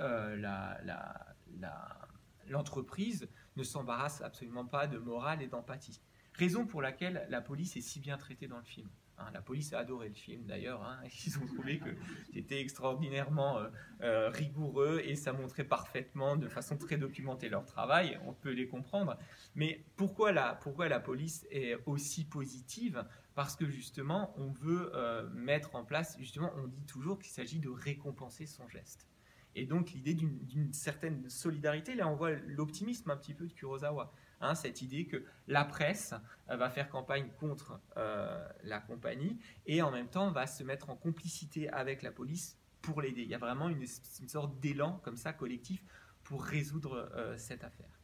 l'entreprise 2.47 3.27
ne 3.55 3.63
s'embarrasse 3.63 4.21
absolument 4.21 4.65
pas 4.65 4.85
de 4.85 4.99
morale 4.99 5.41
et 5.41 5.47
d'empathie. 5.47 5.99
Raison 6.35 6.67
pour 6.67 6.83
laquelle 6.83 7.25
la 7.29 7.41
police 7.41 7.75
est 7.77 7.81
si 7.81 7.99
bien 7.99 8.17
traitée 8.19 8.47
dans 8.47 8.59
le 8.59 8.63
film. 8.63 8.89
Hein, 9.19 9.31
la 9.33 9.41
police 9.41 9.73
a 9.73 9.79
adoré 9.79 10.07
le 10.07 10.13
film 10.13 10.45
d'ailleurs. 10.45 10.81
Hein. 10.83 10.99
ils 11.25 11.37
ont 11.37 11.45
trouvé 11.45 11.79
que 11.79 11.89
c'était 12.33 12.59
extraordinairement 12.61 13.59
euh, 13.59 13.69
euh, 14.01 14.29
rigoureux 14.29 15.01
et 15.03 15.15
ça 15.15 15.33
montrait 15.33 15.65
parfaitement, 15.65 16.37
de 16.37 16.47
façon 16.47 16.77
très 16.77 16.97
documentée, 16.97 17.49
leur 17.49 17.65
travail. 17.65 18.19
On 18.25 18.33
peut 18.33 18.51
les 18.51 18.67
comprendre. 18.67 19.17
Mais 19.55 19.83
pourquoi 19.95 20.31
la, 20.31 20.55
police 20.99 21.45
est 21.51 21.75
aussi 21.85 22.25
positive? 22.25 23.05
Parce 23.35 23.55
que 23.55 23.69
justement, 23.69 24.33
on 24.37 24.51
veut 24.51 24.91
euh, 24.95 25.29
mettre 25.29 25.75
en 25.75 25.83
place, 25.83 26.17
justement, 26.19 26.51
on 26.57 26.67
dit 26.67 26.85
toujours 26.85 27.19
qu'il 27.19 27.31
s'agit 27.31 27.59
de 27.59 27.69
récompenser 27.69 28.45
son 28.45 28.67
geste. 28.67 29.07
Et 29.55 29.65
donc 29.65 29.91
l'idée 29.91 30.13
d'une 30.13 30.73
certaine 30.73 31.27
solidarité, 31.29 31.95
là 31.95 32.07
on 32.07 32.15
voit 32.15 32.31
l'optimisme 32.31 33.09
un 33.09 33.17
petit 33.17 33.33
peu 33.33 33.47
de 33.47 33.53
Kurosawa. 33.53 34.13
Hein, 34.41 34.55
cette 34.55 34.81
idée 34.81 35.05
que 35.05 35.21
la 35.47 35.65
presse 35.65 36.13
euh, 36.49 36.55
va 36.55 36.69
faire 36.69 36.89
campagne 36.89 37.29
contre 37.39 37.81
euh, 37.97 38.47
la 38.63 38.79
compagnie 38.79 39.37
et 39.65 39.81
en 39.81 39.91
même 39.91 40.07
temps 40.07 40.31
va 40.31 40.47
se 40.47 40.63
mettre 40.63 40.89
en 40.89 40.95
complicité 40.95 41.69
avec 41.69 42.01
la 42.03 42.11
police 42.11 42.57
pour 42.81 43.01
l'aider. 43.01 43.23
Il 43.23 43.27
y 43.27 43.35
a 43.35 43.39
vraiment 43.39 43.67
une, 43.67 43.85
sorte 43.85 44.57
d'élan 44.61 45.01
comme 45.03 45.17
ça 45.17 45.33
collectif 45.33 45.83
pour 46.23 46.43
résoudre 46.43 47.09
euh, 47.15 47.37
cette 47.37 47.63
affaire. 47.65 47.99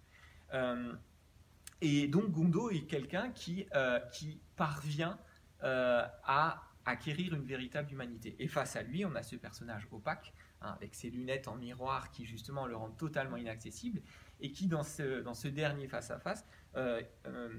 et 1.82 2.08
donc 2.08 2.32
Gondo 2.32 2.70
est 2.70 2.86
quelqu'un 2.86 3.32
qui, 3.32 3.68
qui 4.12 4.40
parvient 4.56 5.18
à 5.62 6.62
acquérir 6.86 7.34
une 7.34 7.46
véritable 7.46 7.92
humanité. 7.92 8.36
Et 8.40 8.48
face 8.48 8.76
à 8.76 8.84
lui, 8.84 9.06
on 9.06 9.16
a 9.16 9.24
ce 9.24 9.36
personnage 9.36 9.88
opaque, 9.92 10.34
hein, 10.62 10.74
avec 10.76 10.94
ses 10.94 11.10
lunettes 11.10 11.48
en 11.48 11.56
miroir 11.56 12.12
qui 12.12 12.26
justement 12.26 12.68
le 12.68 12.76
rendent 12.76 12.98
totalement 12.98 13.38
inaccessible, 13.38 14.02
et 14.40 14.52
qui, 14.52 14.68
dans 14.68 14.84
ce, 14.84 15.22
dans 15.22 15.34
ce 15.34 15.48
dernier 15.48 15.88
face-à-face, 15.88 16.46
euh, 16.76 17.02
euh, 17.28 17.50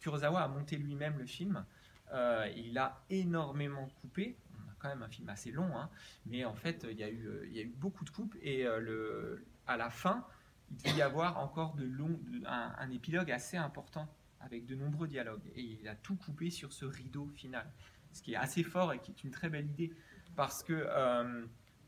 Kurosawa 0.00 0.42
a 0.42 0.48
monté 0.48 0.76
lui-même 0.76 1.18
le 1.18 1.26
film. 1.26 1.64
Euh, 2.12 2.48
il 2.56 2.76
a 2.78 3.02
énormément 3.10 3.88
coupé. 4.00 4.36
On 4.54 4.70
a 4.70 4.74
quand 4.78 4.88
même 4.88 5.02
un 5.02 5.08
film 5.08 5.28
assez 5.28 5.50
long, 5.50 5.76
hein, 5.76 5.90
mais 6.26 6.44
en 6.44 6.54
fait, 6.54 6.86
il 6.90 6.96
y, 6.96 7.04
a 7.04 7.10
eu, 7.10 7.28
il 7.46 7.52
y 7.52 7.58
a 7.60 7.62
eu 7.62 7.74
beaucoup 7.76 8.04
de 8.04 8.10
coupes. 8.10 8.36
Et 8.42 8.64
le, 8.64 9.44
à 9.66 9.76
la 9.76 9.90
fin, 9.90 10.26
il 10.70 10.76
devait 10.78 10.98
y 10.98 11.02
avoir 11.02 11.38
encore 11.38 11.74
de 11.74 11.84
long, 11.84 12.18
un, 12.46 12.90
épilogue 12.90 13.30
assez 13.30 13.56
important 13.56 14.08
avec 14.40 14.66
de 14.66 14.74
nombreux 14.74 15.08
dialogues. 15.08 15.50
Et 15.54 15.62
il 15.62 15.88
a 15.88 15.94
tout 15.94 16.16
coupé 16.16 16.50
sur 16.50 16.72
ce 16.72 16.84
rideau 16.84 17.28
final. 17.34 17.70
Ce 18.12 18.22
qui 18.22 18.32
est 18.32 18.36
assez 18.36 18.64
fort 18.64 18.92
et 18.92 18.98
qui 18.98 19.12
est 19.12 19.22
une 19.22 19.30
très 19.30 19.50
belle 19.50 19.66
idée. 19.66 19.92
Parce 20.36 20.62
que 20.62 20.88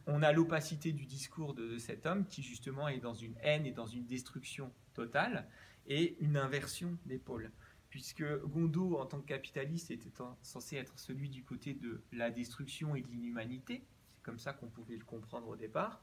on 0.06 0.22
a 0.22 0.32
l'opacité 0.32 0.92
du 0.92 1.06
discours 1.06 1.54
de 1.54 1.78
cet 1.78 2.06
homme 2.06 2.26
qui 2.26 2.42
justement 2.42 2.88
est 2.88 2.98
dans 2.98 3.14
une 3.14 3.34
haine 3.42 3.66
et 3.66 3.72
dans 3.72 3.86
une 3.86 4.06
destruction 4.06 4.72
totale 4.94 5.46
et 5.86 6.16
une 6.20 6.36
inversion 6.36 6.96
des 7.06 7.18
pôles. 7.18 7.50
Puisque 7.88 8.24
Gondo, 8.46 8.98
en 8.98 9.06
tant 9.06 9.20
que 9.20 9.26
capitaliste, 9.26 9.90
était 9.90 10.10
censé 10.42 10.76
être 10.76 10.98
celui 10.98 11.28
du 11.28 11.44
côté 11.44 11.74
de 11.74 12.02
la 12.12 12.30
destruction 12.30 12.94
et 12.94 13.02
de 13.02 13.08
l'inhumanité, 13.08 13.84
c'est 14.14 14.22
comme 14.22 14.38
ça 14.38 14.52
qu'on 14.52 14.68
pouvait 14.68 14.96
le 14.96 15.04
comprendre 15.04 15.48
au 15.48 15.56
départ, 15.56 16.02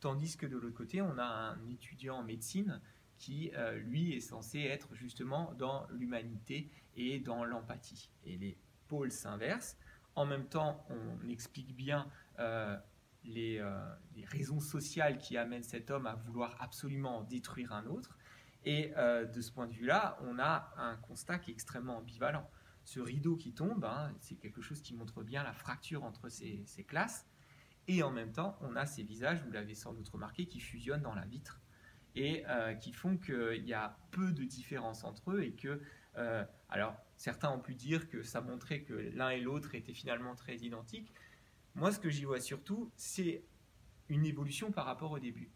tandis 0.00 0.36
que 0.36 0.46
de 0.46 0.56
l'autre 0.58 0.76
côté, 0.76 1.00
on 1.00 1.16
a 1.18 1.24
un 1.24 1.68
étudiant 1.70 2.16
en 2.16 2.22
médecine 2.22 2.80
qui, 3.16 3.52
euh, 3.54 3.78
lui, 3.78 4.12
est 4.12 4.20
censé 4.20 4.60
être 4.60 4.94
justement 4.94 5.54
dans 5.58 5.86
l'humanité 5.90 6.70
et 6.96 7.20
dans 7.20 7.44
l'empathie. 7.44 8.10
Et 8.24 8.36
les 8.36 8.58
pôles 8.88 9.12
s'inversent. 9.12 9.78
En 10.16 10.26
même 10.26 10.46
temps, 10.46 10.84
on 10.90 11.28
explique 11.28 11.74
bien 11.74 12.06
euh, 12.38 12.76
euh, 13.26 13.94
les, 14.16 14.24
raisons 14.24 14.60
sociales 14.60 15.18
qui 15.18 15.36
amènent 15.36 15.62
cet 15.62 15.90
homme 15.90 16.06
à 16.06 16.14
vouloir 16.14 16.56
absolument 16.60 17.22
détruire 17.22 17.72
un 17.72 17.86
autre. 17.86 18.16
Et 18.64 18.92
euh, 18.96 19.24
de 19.24 19.40
ce 19.40 19.50
point 19.52 19.66
de 19.66 19.72
vue-là, 19.72 20.18
on 20.22 20.38
a 20.38 20.72
un 20.76 20.96
constat 20.96 21.38
qui 21.38 21.50
est 21.50 21.54
extrêmement 21.54 21.98
ambivalent. 21.98 22.48
Ce 22.84 23.00
rideau 23.00 23.36
qui 23.36 23.52
tombe, 23.52 23.84
hein, 23.84 24.12
c'est 24.20 24.36
quelque 24.36 24.62
chose 24.62 24.80
qui 24.80 24.94
montre 24.94 25.22
bien 25.22 25.42
la 25.42 25.52
fracture 25.52 26.04
entre 26.04 26.28
ces, 26.28 26.64
classes. 26.86 27.26
Et 27.88 28.02
en 28.02 28.10
même 28.10 28.32
temps, 28.32 28.58
on 28.60 28.76
a 28.76 28.86
ces 28.86 29.02
visages, 29.02 29.42
vous 29.42 29.50
l'avez 29.50 29.74
sans 29.74 29.92
doute 29.92 30.08
remarqué, 30.08 30.46
qui 30.46 30.60
fusionnent 30.60 31.02
dans 31.02 31.14
la 31.14 31.26
vitre. 31.26 31.60
et 32.16 32.44
qui 32.80 32.92
font 32.92 33.16
qu'il 33.16 33.64
y 33.64 33.72
a 33.72 33.96
peu 34.10 34.32
de 34.32 34.44
différence 34.44 35.04
entre 35.04 35.32
eux 35.32 35.42
et 35.42 35.52
que, 35.52 35.80
alors 36.68 36.96
certains 37.16 37.50
ont 37.50 37.60
pu 37.60 37.74
dire 37.74 38.08
que 38.08 38.22
ça 38.22 38.40
montrait 38.40 38.82
que 38.82 38.94
l'un 39.14 39.30
et 39.30 39.40
l'autre 39.40 39.74
étaient 39.74 39.94
finalement 39.94 40.34
très 40.34 40.56
identiques. 40.56 41.12
Moi, 41.74 41.92
ce 41.92 41.98
que 41.98 42.10
j'y 42.10 42.24
vois 42.24 42.40
surtout, 42.40 42.90
c'est 42.96 43.44
une 44.08 44.26
évolution 44.26 44.72
par 44.72 44.86
rapport 44.86 45.12
au 45.12 45.18
début. 45.18 45.50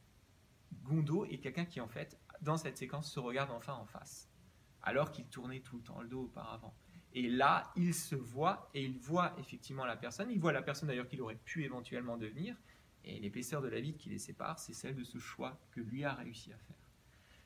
Gondo 0.83 1.25
est 1.27 1.39
quelqu'un 1.39 1.65
qui, 1.65 1.81
en 1.81 1.89
fait, 1.89 2.19
dans 2.41 2.57
cette 2.57 2.79
séquence, 2.79 3.11
se 3.11 3.19
regarde 3.21 3.51
enfin 3.51 3.75
en 3.75 3.87
face, 3.87 4.29
alors 4.83 5.11
qu'il 5.11 5.27
tournait 5.27 5.61
tout 5.61 5.77
le 5.77 5.83
temps 5.83 6.01
le 6.01 6.09
dos 6.09 6.25
auparavant. 6.25 6.75
Et 7.15 7.29
là, 7.29 7.73
il 7.77 7.95
se 7.95 8.17
voit 8.17 8.71
et 8.75 8.85
il 8.85 8.99
voit 8.99 9.35
effectivement 9.39 9.87
la 9.87 9.97
personne. 9.97 10.31
Il 10.31 10.41
voit 10.41 10.53
la 10.53 10.63
personne 10.63 10.89
d'ailleurs 10.89 11.07
qu'il 11.07 11.23
aurait 11.23 11.39
pu 11.45 11.65
éventuellement 11.65 12.17
devenir. 12.17 12.57
Et 13.05 13.21
l'épaisseur 13.21 13.63
de 13.63 13.69
la 13.69 13.81
vie 13.81 13.95
qui 13.95 14.09
les 14.09 14.19
sépare, 14.19 14.59
c'est 14.59 14.73
celle 14.73 14.97
de 14.97 15.05
ce 15.05 15.19
choix 15.19 15.61
que 15.71 15.81
lui 15.81 16.05
a 16.05 16.13
réussi 16.15 16.53
à 16.53 16.59
faire. 16.59 16.77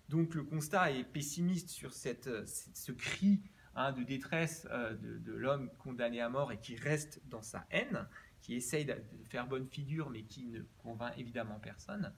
Donc 0.08 0.34
le 0.34 0.42
constat 0.42 0.92
est 0.92 1.04
pessimiste 1.04 1.68
sur 1.68 1.92
cette, 1.92 2.30
ce 2.46 2.92
cri 2.92 3.42
hein, 3.74 3.92
de 3.92 4.02
détresse 4.04 4.66
euh, 4.70 4.94
de, 4.94 5.18
de 5.18 5.32
l'homme 5.32 5.70
condamné 5.78 6.22
à 6.22 6.30
mort 6.30 6.50
et 6.50 6.58
qui 6.58 6.76
reste 6.76 7.20
dans 7.26 7.42
sa 7.42 7.66
haine, 7.70 8.08
qui 8.40 8.54
essaye 8.54 8.84
de 8.84 8.94
faire 9.24 9.46
bonne 9.46 9.66
figure 9.66 10.10
mais 10.10 10.22
qui 10.22 10.44
ne 10.44 10.62
convainc 10.78 11.16
évidemment 11.18 11.58
personne. 11.58 12.12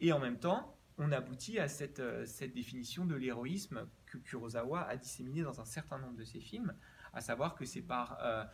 Et 0.00 0.12
en 0.12 0.18
même 0.18 0.38
temps, 0.38 0.76
on 0.98 1.12
aboutit 1.12 1.58
à 1.58 1.68
cette, 1.68 2.00
euh, 2.00 2.26
cette 2.26 2.52
définition 2.52 3.06
de 3.06 3.14
l'héroïsme 3.14 3.88
que 4.06 4.18
Kurosawa 4.18 4.82
a 4.82 4.96
disséminée 4.96 5.42
dans 5.42 5.60
un 5.60 5.64
certain 5.64 5.98
nombre 5.98 6.16
de 6.16 6.24
ses 6.24 6.40
films, 6.40 6.74
à 7.12 7.20
savoir 7.20 7.54
que 7.54 7.64
c'est 7.64 7.82
par 7.82 8.18
euh, 8.22 8.44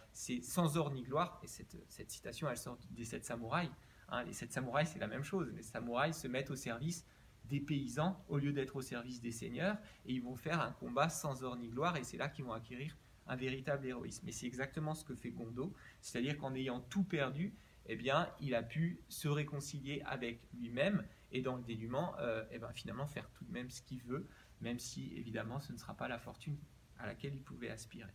sans 0.43 0.77
or 0.77 0.91
ni 0.91 1.03
gloire, 1.03 1.41
et 1.43 1.47
cette, 1.47 1.77
cette, 1.89 2.11
citation 2.11 2.49
elle 2.49 2.57
sort 2.57 2.79
des 2.91 3.05
sept 3.05 3.25
samouraïs. 3.25 3.71
Hein, 4.09 4.25
les 4.25 4.33
sept 4.33 4.53
samouraïs 4.53 4.91
c'est 4.93 4.99
la 4.99 5.07
même 5.07 5.25
chose, 5.25 5.53
les 5.55 5.63
samouraïs 5.63 6.17
se 6.17 6.29
mettent 6.29 6.51
au 6.51 6.57
service 6.57 7.05
des 7.45 7.61
paysans 7.61 8.25
au 8.29 8.39
lieu 8.39 8.53
d'être 8.53 8.77
au 8.77 8.83
service 8.83 9.21
des 9.21 9.33
seigneurs, 9.33 9.77
et 10.07 10.13
ils 10.13 10.23
vont 10.23 10.37
faire 10.37 10.61
un 10.61 10.73
combat 10.73 11.09
sans 11.09 11.43
or 11.43 11.57
ni 11.57 11.69
gloire, 11.69 11.97
et 11.97 12.05
c'est 12.05 12.19
là 12.19 12.29
qu'ils 12.29 12.45
vont 12.45 12.53
acquérir 12.53 12.97
un 13.29 13.37
véritable 13.37 13.87
héroïsme. 13.87 14.27
Et 14.29 14.33
c'est 14.33 14.47
exactement 14.47 14.95
ce 14.95 15.05
que 15.05 15.15
fait 15.15 15.31
Gondo, 15.31 15.75
c'est-à-dire 16.01 16.39
qu'en 16.39 16.55
ayant 16.55 16.81
tout 16.81 17.05
perdu, 17.05 17.55
eh 17.87 17.97
bien, 17.97 18.29
il 18.41 18.55
a 18.55 18.63
pu 18.63 19.01
se 19.09 19.29
réconcilier 19.29 20.03
avec 20.05 20.41
lui-même 20.53 21.05
et 21.31 21.43
dans 21.43 21.57
le 21.57 21.63
dénuement, 21.63 22.15
euh, 22.19 22.45
eh 22.51 22.59
ben, 22.59 22.73
finalement 22.73 23.07
faire 23.07 23.31
tout 23.31 23.45
de 23.45 23.53
même 23.53 23.71
ce 23.71 23.83
qu'il 23.83 24.03
veut, 24.03 24.29
même 24.61 24.79
si 24.79 25.15
évidemment 25.17 25.61
ce 25.61 25.73
ne 25.73 25.79
sera 25.79 25.95
pas 25.95 26.09
la 26.09 26.19
fortune 26.19 26.59
à 26.99 27.07
laquelle 27.07 27.35
il 27.35 27.43
pouvait 27.43 27.71
aspirer. 27.71 28.13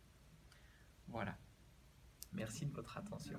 Voilà. 1.08 1.38
Merci 2.34 2.66
de 2.66 2.74
votre 2.74 2.98
attention. 2.98 3.38